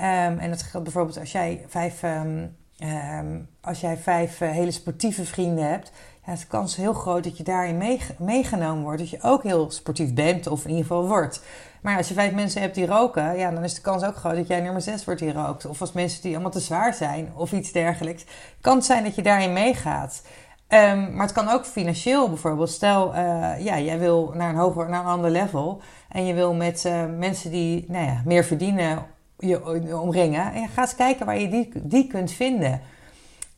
Um, 0.00 0.38
en 0.38 0.50
dat 0.50 0.62
geldt 0.62 0.84
bijvoorbeeld 0.84 1.18
als 1.18 1.32
jij 1.32 1.64
vijf, 1.68 2.02
um, 2.02 2.56
um, 2.78 3.48
als 3.60 3.80
jij 3.80 3.96
vijf 3.96 4.40
uh, 4.40 4.50
hele 4.50 4.70
sportieve 4.70 5.24
vrienden 5.24 5.68
hebt. 5.68 5.92
Ja, 6.26 6.32
is 6.32 6.40
de 6.40 6.46
kans 6.46 6.76
heel 6.76 6.92
groot 6.92 7.24
dat 7.24 7.36
je 7.36 7.42
daarin 7.42 8.00
meegenomen 8.18 8.82
wordt. 8.82 8.98
Dat 8.98 9.10
je 9.10 9.22
ook 9.22 9.42
heel 9.42 9.70
sportief 9.70 10.14
bent 10.14 10.46
of 10.46 10.64
in 10.64 10.70
ieder 10.70 10.84
geval 10.84 11.08
wordt. 11.08 11.42
Maar 11.82 11.96
als 11.96 12.08
je 12.08 12.14
vijf 12.14 12.32
mensen 12.32 12.60
hebt 12.60 12.74
die 12.74 12.86
roken, 12.86 13.36
ja, 13.36 13.50
dan 13.50 13.64
is 13.64 13.74
de 13.74 13.80
kans 13.80 14.04
ook 14.04 14.16
groot 14.16 14.36
dat 14.36 14.46
jij 14.46 14.60
nummer 14.60 14.82
zes 14.82 15.04
wordt 15.04 15.20
die 15.20 15.32
rookt. 15.32 15.66
Of 15.66 15.80
als 15.80 15.92
mensen 15.92 16.22
die 16.22 16.32
allemaal 16.32 16.50
te 16.50 16.60
zwaar 16.60 16.94
zijn 16.94 17.32
of 17.34 17.52
iets 17.52 17.72
dergelijks. 17.72 18.24
Kan 18.60 18.76
het 18.76 18.84
zijn 18.84 19.04
dat 19.04 19.14
je 19.14 19.22
daarin 19.22 19.52
meegaat. 19.52 20.22
Um, 20.68 21.14
maar 21.14 21.26
het 21.26 21.34
kan 21.34 21.48
ook 21.48 21.64
financieel 21.64 22.28
bijvoorbeeld. 22.28 22.70
Stel, 22.70 23.14
uh, 23.14 23.64
ja, 23.64 23.78
jij 23.78 23.98
wil 23.98 24.32
naar 24.34 24.48
een 24.48 24.56
hoger, 24.56 24.88
naar 24.88 25.00
een 25.00 25.06
ander 25.06 25.30
level. 25.30 25.80
En 26.08 26.26
je 26.26 26.34
wil 26.34 26.54
met 26.54 26.84
uh, 26.84 27.04
mensen 27.18 27.50
die 27.50 27.84
nou 27.88 28.04
ja, 28.04 28.22
meer 28.24 28.44
verdienen 28.44 29.06
je 29.38 29.98
omringen. 30.00 30.52
En 30.52 30.68
ga 30.68 30.82
eens 30.82 30.94
kijken 30.94 31.26
waar 31.26 31.38
je 31.38 31.48
die, 31.48 31.70
die 31.74 32.06
kunt 32.06 32.30
vinden. 32.30 32.80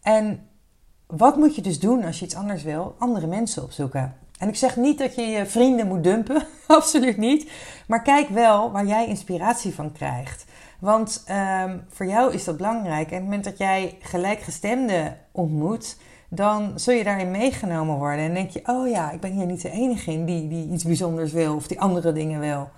En 0.03 0.49
wat 1.07 1.37
moet 1.37 1.55
je 1.55 1.63
dus 1.63 1.81
doen 1.81 2.05
als 2.05 2.19
je 2.19 2.25
iets 2.25 2.35
anders 2.35 2.63
wil? 2.63 2.95
Andere 2.99 3.27
mensen 3.27 3.63
opzoeken. 3.63 4.17
En 4.41 4.49
ik 4.49 4.57
zeg 4.57 4.77
niet 4.77 4.99
dat 4.99 5.15
je 5.15 5.23
je 5.23 5.47
vrienden 5.47 5.87
moet 5.87 6.05
dumpen, 6.05 6.47
absoluut 6.67 7.17
niet. 7.17 7.51
Maar 7.87 8.03
kijk 8.03 8.29
wel 8.29 8.71
waar 8.71 8.87
jij 8.87 9.07
inspiratie 9.07 9.75
van 9.75 9.93
krijgt. 9.93 10.45
Want 10.79 11.25
um, 11.63 11.85
voor 11.89 12.07
jou 12.07 12.33
is 12.33 12.45
dat 12.45 12.57
belangrijk. 12.57 12.99
En 12.99 13.05
op 13.05 13.11
het 13.11 13.23
moment 13.23 13.45
dat 13.45 13.59
jij 13.59 13.97
gelijkgestemden 14.01 15.19
ontmoet, 15.33 15.97
dan 16.29 16.73
zul 16.77 16.95
je 16.95 17.05
daarin 17.05 17.31
meegenomen 17.31 17.97
worden. 17.97 18.25
En 18.25 18.35
denk 18.35 18.51
je, 18.51 18.63
oh 18.65 18.89
ja, 18.89 19.11
ik 19.11 19.21
ben 19.21 19.33
hier 19.33 19.47
niet 19.47 19.63
de 19.63 19.71
enige 19.71 20.13
in 20.13 20.25
die, 20.25 20.49
die 20.49 20.69
iets 20.69 20.85
bijzonders 20.85 21.33
wil 21.33 21.55
of 21.55 21.67
die 21.67 21.81
andere 21.81 22.13
dingen 22.13 22.41
wil. 22.41 22.71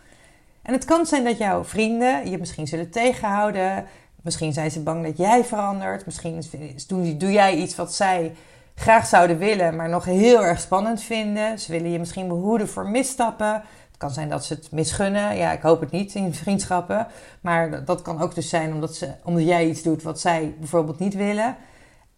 En 0.62 0.72
het 0.72 0.84
kan 0.84 1.06
zijn 1.06 1.24
dat 1.24 1.38
jouw 1.38 1.64
vrienden 1.64 2.30
je 2.30 2.38
misschien 2.38 2.66
zullen 2.66 2.90
tegenhouden. 2.90 3.86
Misschien 4.22 4.52
zijn 4.52 4.70
ze 4.70 4.82
bang 4.82 5.04
dat 5.04 5.16
jij 5.16 5.44
verandert. 5.44 6.04
Misschien 6.04 6.42
doe, 6.86 7.16
doe 7.16 7.32
jij 7.32 7.56
iets 7.56 7.76
wat 7.76 7.94
zij 7.94 8.34
graag 8.74 9.06
zouden 9.06 9.38
willen, 9.38 9.76
maar 9.76 9.88
nog 9.88 10.04
heel 10.04 10.44
erg 10.44 10.60
spannend 10.60 11.02
vinden. 11.02 11.58
Ze 11.58 11.72
willen 11.72 11.90
je 11.90 11.98
misschien 11.98 12.28
behoeden 12.28 12.68
voor 12.68 12.88
misstappen. 12.88 13.52
Het 13.88 13.96
kan 13.96 14.10
zijn 14.10 14.28
dat 14.28 14.44
ze 14.44 14.54
het 14.54 14.70
misgunnen. 14.70 15.36
Ja, 15.36 15.52
ik 15.52 15.62
hoop 15.62 15.80
het 15.80 15.90
niet 15.90 16.14
in 16.14 16.34
vriendschappen. 16.34 17.06
Maar 17.40 17.84
dat 17.84 18.02
kan 18.02 18.20
ook 18.20 18.34
dus 18.34 18.48
zijn 18.48 18.72
omdat, 18.72 18.94
ze, 18.94 19.14
omdat 19.24 19.44
jij 19.44 19.68
iets 19.68 19.82
doet 19.82 20.02
wat 20.02 20.20
zij 20.20 20.54
bijvoorbeeld 20.58 20.98
niet 20.98 21.14
willen. 21.14 21.56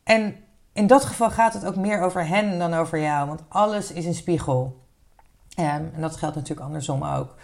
En 0.02 0.36
in 0.72 0.86
dat 0.86 1.04
geval 1.04 1.30
gaat 1.30 1.54
het 1.54 1.66
ook 1.66 1.76
meer 1.76 2.00
over 2.00 2.26
hen 2.26 2.58
dan 2.58 2.74
over 2.74 3.00
jou. 3.00 3.26
Want 3.28 3.42
alles 3.48 3.92
is 3.92 4.06
een 4.06 4.14
spiegel. 4.14 4.82
en 5.54 5.92
dat 5.96 6.16
geldt 6.16 6.34
natuurlijk 6.34 6.66
andersom 6.66 7.04
ook. 7.04 7.34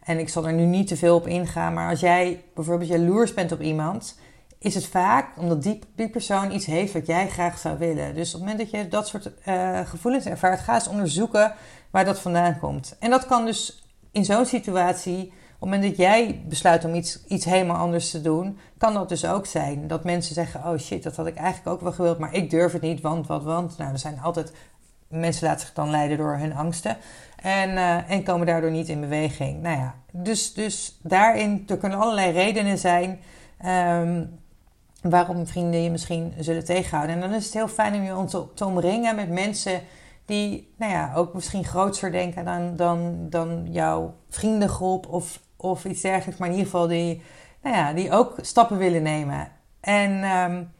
En 0.00 0.18
ik 0.18 0.28
zal 0.28 0.46
er 0.46 0.52
nu 0.52 0.64
niet 0.64 0.86
te 0.86 0.96
veel 0.96 1.16
op 1.16 1.26
ingaan. 1.26 1.74
Maar 1.74 1.90
als 1.90 2.00
jij 2.00 2.44
bijvoorbeeld 2.54 2.90
jaloers 2.90 3.34
bent 3.34 3.52
op 3.52 3.60
iemand 3.60 4.18
is 4.60 4.74
het 4.74 4.86
vaak 4.86 5.38
omdat 5.38 5.62
die, 5.62 5.78
die 5.96 6.08
persoon 6.08 6.52
iets 6.52 6.66
heeft 6.66 6.92
wat 6.92 7.06
jij 7.06 7.28
graag 7.28 7.58
zou 7.58 7.78
willen. 7.78 8.14
Dus 8.14 8.34
op 8.34 8.40
het 8.40 8.48
moment 8.48 8.58
dat 8.58 8.80
je 8.80 8.88
dat 8.88 9.08
soort 9.08 9.30
uh, 9.46 9.80
gevoelens 9.80 10.24
ervaart, 10.24 10.60
ga 10.60 10.74
eens 10.74 10.88
onderzoeken 10.88 11.54
waar 11.90 12.04
dat 12.04 12.20
vandaan 12.20 12.58
komt. 12.58 12.96
En 12.98 13.10
dat 13.10 13.26
kan 13.26 13.44
dus 13.44 13.84
in 14.10 14.24
zo'n 14.24 14.46
situatie, 14.46 15.24
op 15.24 15.32
het 15.50 15.60
moment 15.60 15.82
dat 15.82 15.96
jij 15.96 16.44
besluit 16.48 16.84
om 16.84 16.94
iets, 16.94 17.24
iets 17.26 17.44
helemaal 17.44 17.76
anders 17.76 18.10
te 18.10 18.20
doen, 18.20 18.58
kan 18.78 18.94
dat 18.94 19.08
dus 19.08 19.26
ook 19.26 19.46
zijn. 19.46 19.86
Dat 19.86 20.04
mensen 20.04 20.34
zeggen, 20.34 20.64
oh 20.64 20.78
shit, 20.78 21.02
dat 21.02 21.16
had 21.16 21.26
ik 21.26 21.36
eigenlijk 21.36 21.68
ook 21.68 21.80
wel 21.80 21.92
gewild, 21.92 22.18
maar 22.18 22.34
ik 22.34 22.50
durf 22.50 22.72
het 22.72 22.82
niet, 22.82 23.00
want, 23.00 23.26
wat, 23.26 23.44
want. 23.44 23.78
Nou, 23.78 23.92
er 23.92 23.98
zijn 23.98 24.20
altijd, 24.20 24.52
mensen 25.08 25.46
laten 25.46 25.60
zich 25.60 25.74
dan 25.74 25.90
leiden 25.90 26.16
door 26.16 26.36
hun 26.36 26.54
angsten. 26.54 26.96
En, 27.36 27.70
uh, 27.70 28.10
en 28.10 28.22
komen 28.22 28.46
daardoor 28.46 28.70
niet 28.70 28.88
in 28.88 29.00
beweging. 29.00 29.62
Nou 29.62 29.76
ja, 29.76 29.94
dus, 30.12 30.54
dus 30.54 30.98
daarin, 31.02 31.64
er 31.66 31.78
kunnen 31.78 31.98
allerlei 31.98 32.32
redenen 32.32 32.78
zijn... 32.78 33.20
Um, 33.66 34.39
waarom 35.02 35.46
vrienden 35.46 35.82
je 35.82 35.90
misschien 35.90 36.34
zullen 36.38 36.64
tegenhouden. 36.64 37.14
En 37.14 37.20
dan 37.20 37.32
is 37.32 37.44
het 37.44 37.54
heel 37.54 37.68
fijn 37.68 37.94
om 37.94 38.02
je 38.02 38.46
te, 38.54 38.64
omringen 38.64 39.16
met 39.16 39.30
mensen 39.30 39.80
die 40.24 40.74
nou 40.76 40.92
ja, 40.92 41.12
ook 41.14 41.34
misschien 41.34 41.64
groter 41.64 42.12
denken 42.12 42.44
dan, 42.44 42.76
dan, 42.76 43.26
dan 43.30 43.66
jouw 43.70 44.14
vriendengroep 44.28 45.06
of, 45.08 45.40
of 45.56 45.84
iets 45.84 46.00
dergelijks. 46.00 46.40
Maar 46.40 46.48
in 46.48 46.54
ieder 46.54 46.70
geval 46.70 46.86
die, 46.86 47.22
nou 47.62 47.76
ja, 47.76 47.92
die 47.92 48.12
ook 48.12 48.34
stappen 48.40 48.76
willen 48.76 49.02
nemen. 49.02 49.48
En 49.80 50.24
um, 50.24 50.72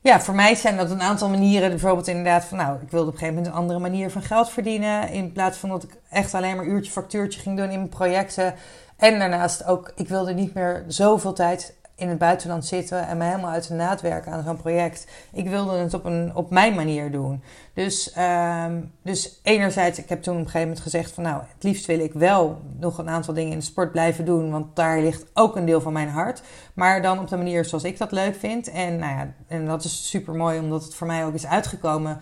ja, 0.00 0.20
voor 0.20 0.34
mij 0.34 0.54
zijn 0.54 0.76
dat 0.76 0.90
een 0.90 1.02
aantal 1.02 1.28
manieren. 1.28 1.68
Bijvoorbeeld 1.68 2.08
inderdaad 2.08 2.44
van, 2.44 2.58
nou, 2.58 2.82
ik 2.82 2.90
wilde 2.90 3.06
op 3.06 3.12
een 3.12 3.18
gegeven 3.18 3.34
moment 3.34 3.54
een 3.54 3.60
andere 3.60 3.78
manier 3.78 4.10
van 4.10 4.22
geld 4.22 4.50
verdienen. 4.50 5.08
In 5.08 5.32
plaats 5.32 5.58
van 5.58 5.68
dat 5.68 5.82
ik 5.82 5.96
echt 6.10 6.34
alleen 6.34 6.56
maar 6.56 6.66
uurtje 6.66 6.92
factuurtje 6.92 7.40
ging 7.40 7.56
doen 7.56 7.70
in 7.70 7.78
mijn 7.78 7.88
projecten. 7.88 8.54
En 8.96 9.18
daarnaast 9.18 9.64
ook, 9.64 9.92
ik 9.96 10.08
wilde 10.08 10.34
niet 10.34 10.54
meer 10.54 10.84
zoveel 10.88 11.32
tijd 11.32 11.74
in 12.02 12.08
het 12.08 12.18
buitenland 12.18 12.66
zitten 12.66 13.06
en 13.08 13.16
me 13.16 13.24
helemaal 13.24 13.50
uit 13.50 13.68
de 13.68 13.74
naad 13.74 14.00
werken 14.00 14.32
aan 14.32 14.44
zo'n 14.44 14.56
project. 14.56 15.06
Ik 15.32 15.48
wilde 15.48 15.76
het 15.76 15.94
op, 15.94 16.04
een, 16.04 16.34
op 16.34 16.50
mijn 16.50 16.74
manier 16.74 17.10
doen. 17.10 17.42
Dus, 17.74 18.16
um, 18.64 18.92
dus 19.02 19.40
enerzijds, 19.42 19.98
ik 19.98 20.08
heb 20.08 20.22
toen 20.22 20.34
op 20.34 20.40
een 20.40 20.46
gegeven 20.46 20.66
moment 20.66 20.84
gezegd 20.84 21.12
van 21.12 21.22
nou, 21.22 21.42
het 21.54 21.62
liefst 21.62 21.86
wil 21.86 21.98
ik 21.98 22.12
wel 22.12 22.60
nog 22.78 22.98
een 22.98 23.08
aantal 23.08 23.34
dingen 23.34 23.52
in 23.52 23.58
de 23.58 23.64
sport 23.64 23.92
blijven 23.92 24.24
doen, 24.24 24.50
want 24.50 24.76
daar 24.76 25.00
ligt 25.00 25.24
ook 25.34 25.56
een 25.56 25.66
deel 25.66 25.80
van 25.80 25.92
mijn 25.92 26.08
hart. 26.08 26.42
Maar 26.74 27.02
dan 27.02 27.18
op 27.18 27.28
de 27.28 27.36
manier 27.36 27.64
zoals 27.64 27.84
ik 27.84 27.98
dat 27.98 28.12
leuk 28.12 28.34
vind. 28.36 28.70
En, 28.70 28.96
nou 28.96 29.12
ja, 29.18 29.32
en 29.46 29.66
dat 29.66 29.84
is 29.84 30.08
super 30.08 30.34
mooi, 30.34 30.58
omdat 30.58 30.84
het 30.84 30.94
voor 30.94 31.06
mij 31.06 31.24
ook 31.24 31.34
is 31.34 31.46
uitgekomen 31.46 32.20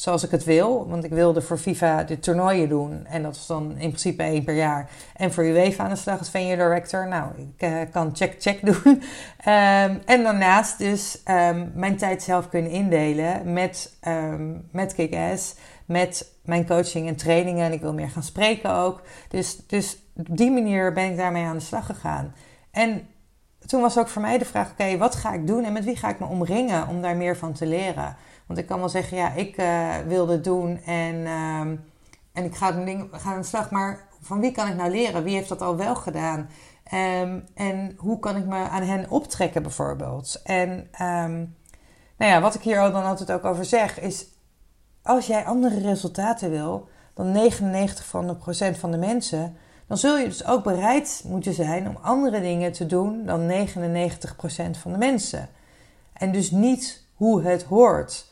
zoals 0.00 0.24
ik 0.24 0.30
het 0.30 0.44
wil. 0.44 0.88
Want 0.88 1.04
ik 1.04 1.10
wilde 1.10 1.42
voor 1.42 1.58
FIFA 1.58 2.04
de 2.04 2.18
toernooien 2.18 2.68
doen. 2.68 3.06
En 3.06 3.22
dat 3.22 3.36
was 3.36 3.46
dan 3.46 3.70
in 3.70 3.88
principe 3.88 4.22
één 4.22 4.44
per 4.44 4.54
jaar. 4.54 4.90
En 5.16 5.32
voor 5.32 5.44
UEFA 5.44 5.84
aan 5.84 5.90
de 5.90 5.96
slag 5.96 6.18
als 6.18 6.30
venue 6.30 6.56
director. 6.56 7.08
Nou, 7.08 7.30
ik 7.36 7.68
uh, 7.68 7.80
kan 7.92 8.10
check-check 8.16 8.64
doen. 8.70 8.86
um, 8.86 9.02
en 10.04 10.22
daarnaast 10.22 10.78
dus 10.78 11.22
um, 11.28 11.72
mijn 11.74 11.96
tijd 11.96 12.22
zelf 12.22 12.48
kunnen 12.48 12.70
indelen 12.70 13.52
met, 13.52 13.96
um, 14.08 14.68
met 14.72 14.94
Kick-Ass. 14.94 15.54
Met 15.84 16.32
mijn 16.44 16.66
coaching 16.66 17.08
en 17.08 17.16
trainingen. 17.16 17.64
En 17.64 17.72
ik 17.72 17.80
wil 17.80 17.94
meer 17.94 18.10
gaan 18.10 18.22
spreken 18.22 18.70
ook. 18.70 19.02
Dus, 19.28 19.66
dus 19.66 19.98
op 20.16 20.36
die 20.36 20.50
manier 20.50 20.92
ben 20.92 21.10
ik 21.10 21.16
daarmee 21.16 21.44
aan 21.44 21.56
de 21.56 21.62
slag 21.62 21.86
gegaan. 21.86 22.34
En 22.70 23.08
toen 23.66 23.80
was 23.80 23.98
ook 23.98 24.08
voor 24.08 24.22
mij 24.22 24.38
de 24.38 24.44
vraag: 24.44 24.70
oké, 24.70 24.96
wat 24.96 25.14
ga 25.14 25.32
ik 25.32 25.46
doen 25.46 25.64
en 25.64 25.72
met 25.72 25.84
wie 25.84 25.96
ga 25.96 26.08
ik 26.08 26.18
me 26.18 26.26
omringen 26.26 26.88
om 26.88 27.02
daar 27.02 27.16
meer 27.16 27.36
van 27.36 27.52
te 27.52 27.66
leren? 27.66 28.16
Want 28.50 28.62
ik 28.62 28.68
kan 28.68 28.78
wel 28.78 28.88
zeggen, 28.88 29.16
ja, 29.16 29.32
ik 29.32 29.58
uh, 29.58 29.96
wil 30.06 30.26
dit 30.26 30.44
doen 30.44 30.82
en, 30.84 31.14
uh, 31.14 31.60
en 32.32 32.44
ik 32.44 32.56
ga, 32.56 32.72
ding, 32.72 33.08
ga 33.12 33.32
aan 33.32 33.40
de 33.40 33.46
slag. 33.46 33.70
Maar 33.70 34.08
van 34.20 34.40
wie 34.40 34.52
kan 34.52 34.68
ik 34.68 34.76
nou 34.76 34.90
leren? 34.90 35.22
Wie 35.22 35.34
heeft 35.34 35.48
dat 35.48 35.62
al 35.62 35.76
wel 35.76 35.94
gedaan? 35.94 36.48
Um, 36.94 37.44
en 37.54 37.94
hoe 37.96 38.18
kan 38.18 38.36
ik 38.36 38.44
me 38.44 38.56
aan 38.56 38.82
hen 38.82 39.10
optrekken 39.10 39.62
bijvoorbeeld? 39.62 40.40
En 40.44 40.70
um, 41.02 41.56
nou 42.16 42.30
ja, 42.30 42.40
wat 42.40 42.54
ik 42.54 42.62
hier 42.62 42.76
dan 42.76 43.04
altijd 43.04 43.32
ook 43.32 43.44
over 43.44 43.64
zeg 43.64 44.00
is... 44.00 44.26
als 45.02 45.26
jij 45.26 45.44
andere 45.44 45.80
resultaten 45.80 46.50
wil 46.50 46.88
dan 47.14 47.32
99 47.32 48.04
van 48.04 48.26
de 48.26 48.36
procent 48.36 48.78
van 48.78 48.90
de 48.90 48.98
mensen... 48.98 49.56
dan 49.86 49.98
zul 49.98 50.18
je 50.18 50.24
dus 50.24 50.46
ook 50.46 50.64
bereid 50.64 51.22
moeten 51.26 51.54
zijn 51.54 51.88
om 51.88 51.98
andere 52.02 52.40
dingen 52.40 52.72
te 52.72 52.86
doen 52.86 53.26
dan 53.26 53.46
99 53.46 54.36
procent 54.36 54.76
van 54.76 54.92
de 54.92 54.98
mensen. 54.98 55.48
En 56.12 56.32
dus 56.32 56.50
niet 56.50 57.04
hoe 57.14 57.42
het 57.42 57.62
hoort. 57.62 58.28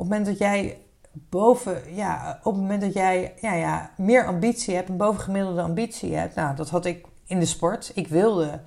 Op 0.00 0.06
het 0.06 0.18
moment 0.18 0.38
dat 0.38 0.48
jij 0.48 0.78
boven, 1.12 1.94
ja, 1.94 2.38
op 2.42 2.52
het 2.52 2.62
moment 2.62 2.80
dat 2.80 2.92
jij 2.92 3.34
ja, 3.40 3.54
ja, 3.54 3.90
meer 3.96 4.26
ambitie 4.26 4.74
hebt, 4.74 4.88
een 4.88 4.96
bovengemiddelde 4.96 5.62
ambitie 5.62 6.14
hebt, 6.14 6.34
nou, 6.34 6.56
dat 6.56 6.70
had 6.70 6.84
ik 6.84 7.06
in 7.26 7.38
de 7.38 7.46
sport. 7.46 7.92
Ik 7.94 8.08
wilde 8.08 8.60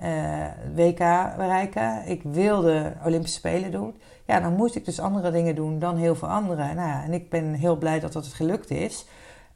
uh, 0.00 0.44
WK 0.74 0.98
bereiken, 1.36 2.06
ik 2.06 2.22
wilde 2.22 2.92
Olympische 3.04 3.38
Spelen 3.38 3.70
doen. 3.70 3.94
Ja, 4.26 4.40
dan 4.40 4.52
moest 4.52 4.74
ik 4.74 4.84
dus 4.84 5.00
andere 5.00 5.30
dingen 5.30 5.54
doen 5.54 5.78
dan 5.78 5.96
heel 5.96 6.14
veel 6.14 6.28
anderen. 6.28 6.74
Nou 6.74 6.88
ja, 6.88 7.02
en 7.04 7.12
ik 7.12 7.30
ben 7.30 7.52
heel 7.52 7.76
blij 7.76 8.00
dat 8.00 8.12
dat 8.12 8.24
het 8.24 8.34
gelukt 8.34 8.70
is. 8.70 9.06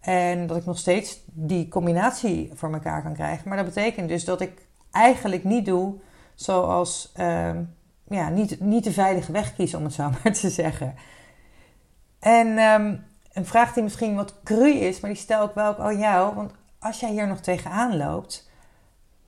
En 0.01 0.47
dat 0.47 0.57
ik 0.57 0.65
nog 0.65 0.79
steeds 0.79 1.23
die 1.27 1.69
combinatie 1.69 2.51
voor 2.55 2.73
elkaar 2.73 3.03
kan 3.03 3.15
krijgen. 3.15 3.49
Maar 3.49 3.57
dat 3.57 3.67
betekent 3.67 4.09
dus 4.09 4.25
dat 4.25 4.41
ik 4.41 4.67
eigenlijk 4.91 5.45
niet 5.45 5.65
doe 5.65 5.95
zoals, 6.35 7.13
uh, 7.17 7.51
ja, 8.09 8.29
niet, 8.29 8.61
niet 8.61 8.85
de 8.85 8.93
veilige 8.93 9.33
weg 9.33 9.55
kies, 9.55 9.75
om 9.75 9.85
het 9.85 9.93
zo 9.93 10.11
maar 10.23 10.33
te 10.33 10.51
zeggen. 10.51 10.95
En 12.23 12.59
um, 12.59 13.05
een 13.33 13.47
vraag 13.47 13.73
die 13.73 13.83
misschien 13.83 14.15
wat 14.15 14.43
cru 14.43 14.71
is, 14.71 15.01
maar 15.01 15.11
die 15.11 15.21
stel 15.21 15.45
ik 15.45 15.55
wel 15.55 15.69
ook 15.69 15.79
aan 15.79 15.99
jou. 15.99 16.35
Want 16.35 16.53
als 16.79 17.01
jij 17.01 17.11
hier 17.11 17.27
nog 17.27 17.41
tegenaan 17.41 17.97
loopt, 17.97 18.51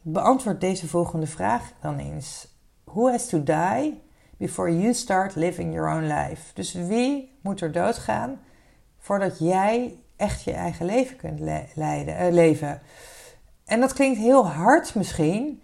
beantwoord 0.03 0.61
deze 0.61 0.89
volgende 0.89 1.27
vraag 1.27 1.73
dan 1.81 1.99
eens. 1.99 2.49
Who 2.85 3.11
has 3.11 3.27
to 3.27 3.43
die 3.43 4.03
before 4.37 4.79
you 4.79 4.95
start 4.95 5.35
living 5.35 5.75
your 5.75 5.95
own 5.95 6.05
life? 6.05 6.55
Dus 6.55 6.73
wie 6.73 7.39
moet 7.43 7.61
er 7.61 7.73
doodgaan 7.73 8.41
voordat 8.99 9.39
jij 9.39 9.99
echt 10.17 10.43
je 10.43 10.53
eigen 10.53 10.87
leven 10.87 11.17
kunt 11.17 11.41
leiden, 11.75 12.27
uh, 12.27 12.33
leven? 12.33 12.83
En 13.65 13.81
dat 13.81 13.93
klinkt 13.93 14.19
heel 14.19 14.49
hard 14.49 14.95
misschien. 14.95 15.63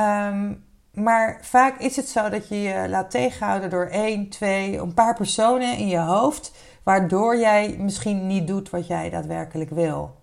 Um, 0.00 0.64
maar 0.92 1.38
vaak 1.42 1.78
is 1.78 1.96
het 1.96 2.08
zo 2.08 2.28
dat 2.28 2.48
je 2.48 2.60
je 2.60 2.88
laat 2.88 3.10
tegenhouden 3.10 3.70
door 3.70 3.86
één, 3.86 4.28
twee, 4.28 4.78
een 4.78 4.94
paar 4.94 5.14
personen 5.14 5.76
in 5.76 5.88
je 5.88 5.98
hoofd, 5.98 6.52
waardoor 6.82 7.38
jij 7.38 7.76
misschien 7.78 8.26
niet 8.26 8.46
doet 8.46 8.70
wat 8.70 8.86
jij 8.86 9.10
daadwerkelijk 9.10 9.70
wil. 9.70 10.16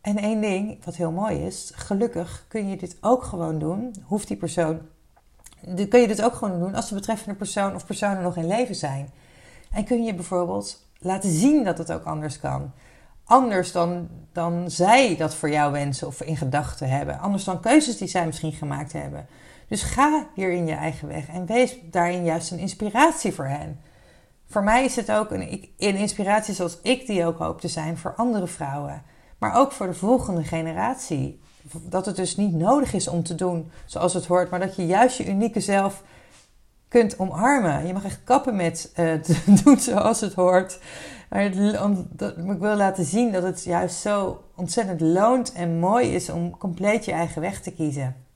En 0.00 0.18
één 0.18 0.40
ding, 0.40 0.84
wat 0.84 0.96
heel 0.96 1.10
mooi 1.10 1.38
is, 1.46 1.72
gelukkig 1.74 2.44
kun 2.48 2.68
je 2.68 2.76
dit 2.76 2.96
ook 3.00 3.22
gewoon 3.22 3.58
doen. 3.58 3.94
Hoeft 4.04 4.28
die 4.28 4.36
persoon, 4.36 4.80
kun 5.88 6.00
je 6.00 6.06
dit 6.06 6.22
ook 6.22 6.34
gewoon 6.34 6.58
doen 6.58 6.74
als 6.74 6.88
de 6.88 6.94
betreffende 6.94 7.34
persoon 7.34 7.74
of 7.74 7.86
personen 7.86 8.22
nog 8.22 8.36
in 8.36 8.46
leven 8.46 8.74
zijn. 8.74 9.10
En 9.70 9.84
kun 9.84 10.04
je 10.04 10.14
bijvoorbeeld 10.14 10.86
laten 10.98 11.30
zien 11.30 11.64
dat 11.64 11.78
het 11.78 11.92
ook 11.92 12.04
anders 12.04 12.40
kan. 12.40 12.72
Anders 13.24 13.72
dan, 13.72 14.08
dan 14.32 14.70
zij 14.70 15.16
dat 15.16 15.34
voor 15.34 15.50
jou 15.50 15.72
wensen 15.72 16.06
of 16.06 16.20
in 16.20 16.36
gedachten 16.36 16.88
hebben. 16.88 17.18
Anders 17.18 17.44
dan 17.44 17.60
keuzes 17.60 17.96
die 17.96 18.08
zij 18.08 18.26
misschien 18.26 18.52
gemaakt 18.52 18.92
hebben. 18.92 19.26
Dus 19.68 19.82
ga 19.82 20.26
hier 20.34 20.52
in 20.52 20.66
je 20.66 20.74
eigen 20.74 21.08
weg 21.08 21.28
en 21.28 21.46
wees 21.46 21.78
daarin 21.82 22.24
juist 22.24 22.50
een 22.50 22.58
inspiratie 22.58 23.32
voor 23.32 23.46
hen. 23.46 23.80
Voor 24.46 24.62
mij 24.62 24.84
is 24.84 24.96
het 24.96 25.12
ook 25.12 25.30
een, 25.30 25.70
een 25.78 25.96
inspiratie 25.96 26.54
zoals 26.54 26.78
ik 26.82 27.06
die 27.06 27.26
ook 27.26 27.38
hoop 27.38 27.60
te 27.60 27.68
zijn 27.68 27.98
voor 27.98 28.14
andere 28.14 28.46
vrouwen. 28.46 29.02
Maar 29.38 29.54
ook 29.54 29.72
voor 29.72 29.86
de 29.86 29.94
volgende 29.94 30.44
generatie. 30.44 31.40
Dat 31.72 32.06
het 32.06 32.16
dus 32.16 32.36
niet 32.36 32.54
nodig 32.54 32.92
is 32.92 33.08
om 33.08 33.22
te 33.22 33.34
doen 33.34 33.70
zoals 33.84 34.14
het 34.14 34.26
hoort, 34.26 34.50
maar 34.50 34.60
dat 34.60 34.76
je 34.76 34.86
juist 34.86 35.16
je 35.16 35.28
unieke 35.28 35.60
zelf 35.60 36.02
kunt 36.88 37.18
omarmen. 37.18 37.86
Je 37.86 37.92
mag 37.92 38.04
echt 38.04 38.24
kappen 38.24 38.56
met 38.56 38.92
uh, 38.96 39.12
doen 39.64 39.78
zoals 39.78 40.20
het 40.20 40.34
hoort. 40.34 40.78
Maar 41.28 41.42
ik 41.42 42.58
wil 42.58 42.76
laten 42.76 43.04
zien 43.04 43.32
dat 43.32 43.42
het 43.42 43.64
juist 43.64 44.00
zo 44.00 44.42
ontzettend 44.56 45.00
loont 45.00 45.52
en 45.52 45.78
mooi 45.78 46.14
is 46.14 46.30
om 46.30 46.58
compleet 46.58 47.04
je 47.04 47.12
eigen 47.12 47.40
weg 47.40 47.60
te 47.60 47.72
kiezen. 47.72 48.27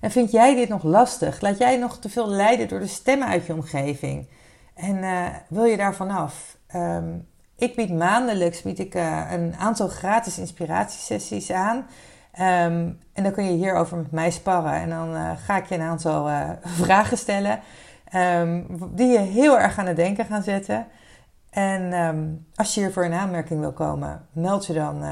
En 0.00 0.10
vind 0.10 0.30
jij 0.30 0.54
dit 0.54 0.68
nog 0.68 0.82
lastig? 0.82 1.40
Laat 1.40 1.58
jij 1.58 1.76
nog 1.76 1.98
te 1.98 2.08
veel 2.08 2.28
leiden 2.28 2.68
door 2.68 2.80
de 2.80 2.86
stemmen 2.86 3.28
uit 3.28 3.46
je 3.46 3.52
omgeving? 3.52 4.28
En 4.74 4.96
uh, 4.96 5.26
wil 5.48 5.64
je 5.64 5.76
daar 5.76 5.94
vanaf? 5.94 6.56
Um, 6.74 7.26
ik 7.56 7.74
bied 7.74 7.92
maandelijks 7.92 8.62
bied 8.62 8.78
ik, 8.78 8.94
uh, 8.94 9.30
een 9.30 9.54
aantal 9.56 9.88
gratis 9.88 10.38
inspiratiesessies 10.38 11.52
aan. 11.52 11.76
Um, 11.76 12.98
en 13.12 13.22
dan 13.22 13.32
kun 13.32 13.44
je 13.44 13.50
hierover 13.50 13.96
met 13.96 14.10
mij 14.10 14.30
sparren. 14.30 14.72
En 14.72 14.88
dan 14.88 15.14
uh, 15.14 15.30
ga 15.36 15.56
ik 15.56 15.66
je 15.66 15.74
een 15.74 15.80
aantal 15.80 16.28
vragen 16.82 17.18
stellen. 17.18 17.60
die 18.90 19.06
je 19.06 19.18
heel 19.18 19.58
erg 19.58 19.78
aan 19.78 19.86
het 19.86 19.96
denken 19.96 20.24
gaan 20.24 20.42
zetten. 20.42 20.86
En 21.50 21.92
als 22.54 22.74
je 22.74 22.80
hiervoor 22.80 23.04
in 23.04 23.12
aanmerking 23.12 23.60
wil 23.60 23.72
komen, 23.72 24.26
meld 24.32 24.66
je 24.66 24.72
dan, 24.72 25.02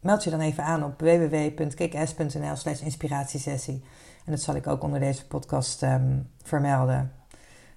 meld 0.00 0.24
je 0.24 0.30
dan 0.30 0.40
even 0.40 0.64
aan 0.64 0.84
op 0.84 1.00
www.kickass.nl 1.00 2.56
slash 2.56 2.80
inspiratiesessie. 2.80 3.84
En 4.24 4.32
dat 4.32 4.40
zal 4.40 4.54
ik 4.54 4.66
ook 4.66 4.82
onder 4.82 5.00
deze 5.00 5.26
podcast 5.26 5.82
um, 5.82 6.30
vermelden. 6.42 7.12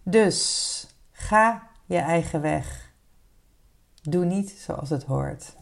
Dus 0.04 0.88
ga 1.12 1.68
je 1.86 1.98
eigen 1.98 2.42
weg. 2.42 2.92
Doe 4.02 4.26
niet 4.26 4.50
zoals 4.50 4.90
het 4.90 5.04
hoort. 5.04 5.56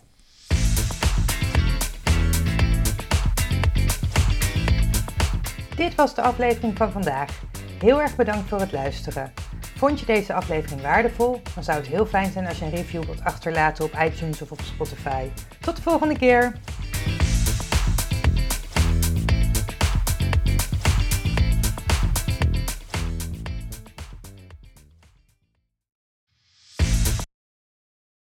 Dit 5.76 5.96
was 5.96 6.16
de 6.16 6.22
aflevering 6.22 6.78
van 6.78 6.92
vandaag. 6.92 7.44
Heel 7.80 8.02
erg 8.02 8.16
bedankt 8.16 8.50
voor 8.50 8.60
het 8.60 8.72
luisteren. 8.72 9.34
Vond 9.78 10.00
je 10.00 10.06
deze 10.06 10.34
aflevering 10.34 10.82
waardevol? 10.82 11.42
Dan 11.56 11.64
zou 11.64 11.78
het 11.78 11.88
heel 11.88 12.06
fijn 12.06 12.32
zijn 12.32 12.48
als 12.48 12.60
je 12.60 12.66
een 12.66 12.72
review 12.72 13.04
wilt 13.04 13.24
achterlaten 13.24 13.86
op 13.86 13.92
iTunes 14.00 14.42
of 14.42 14.52
op 14.52 14.62
Spotify. 14.62 15.30
Tot 15.60 15.76
de 15.76 15.82
volgende 15.82 16.18
keer! 16.18 16.54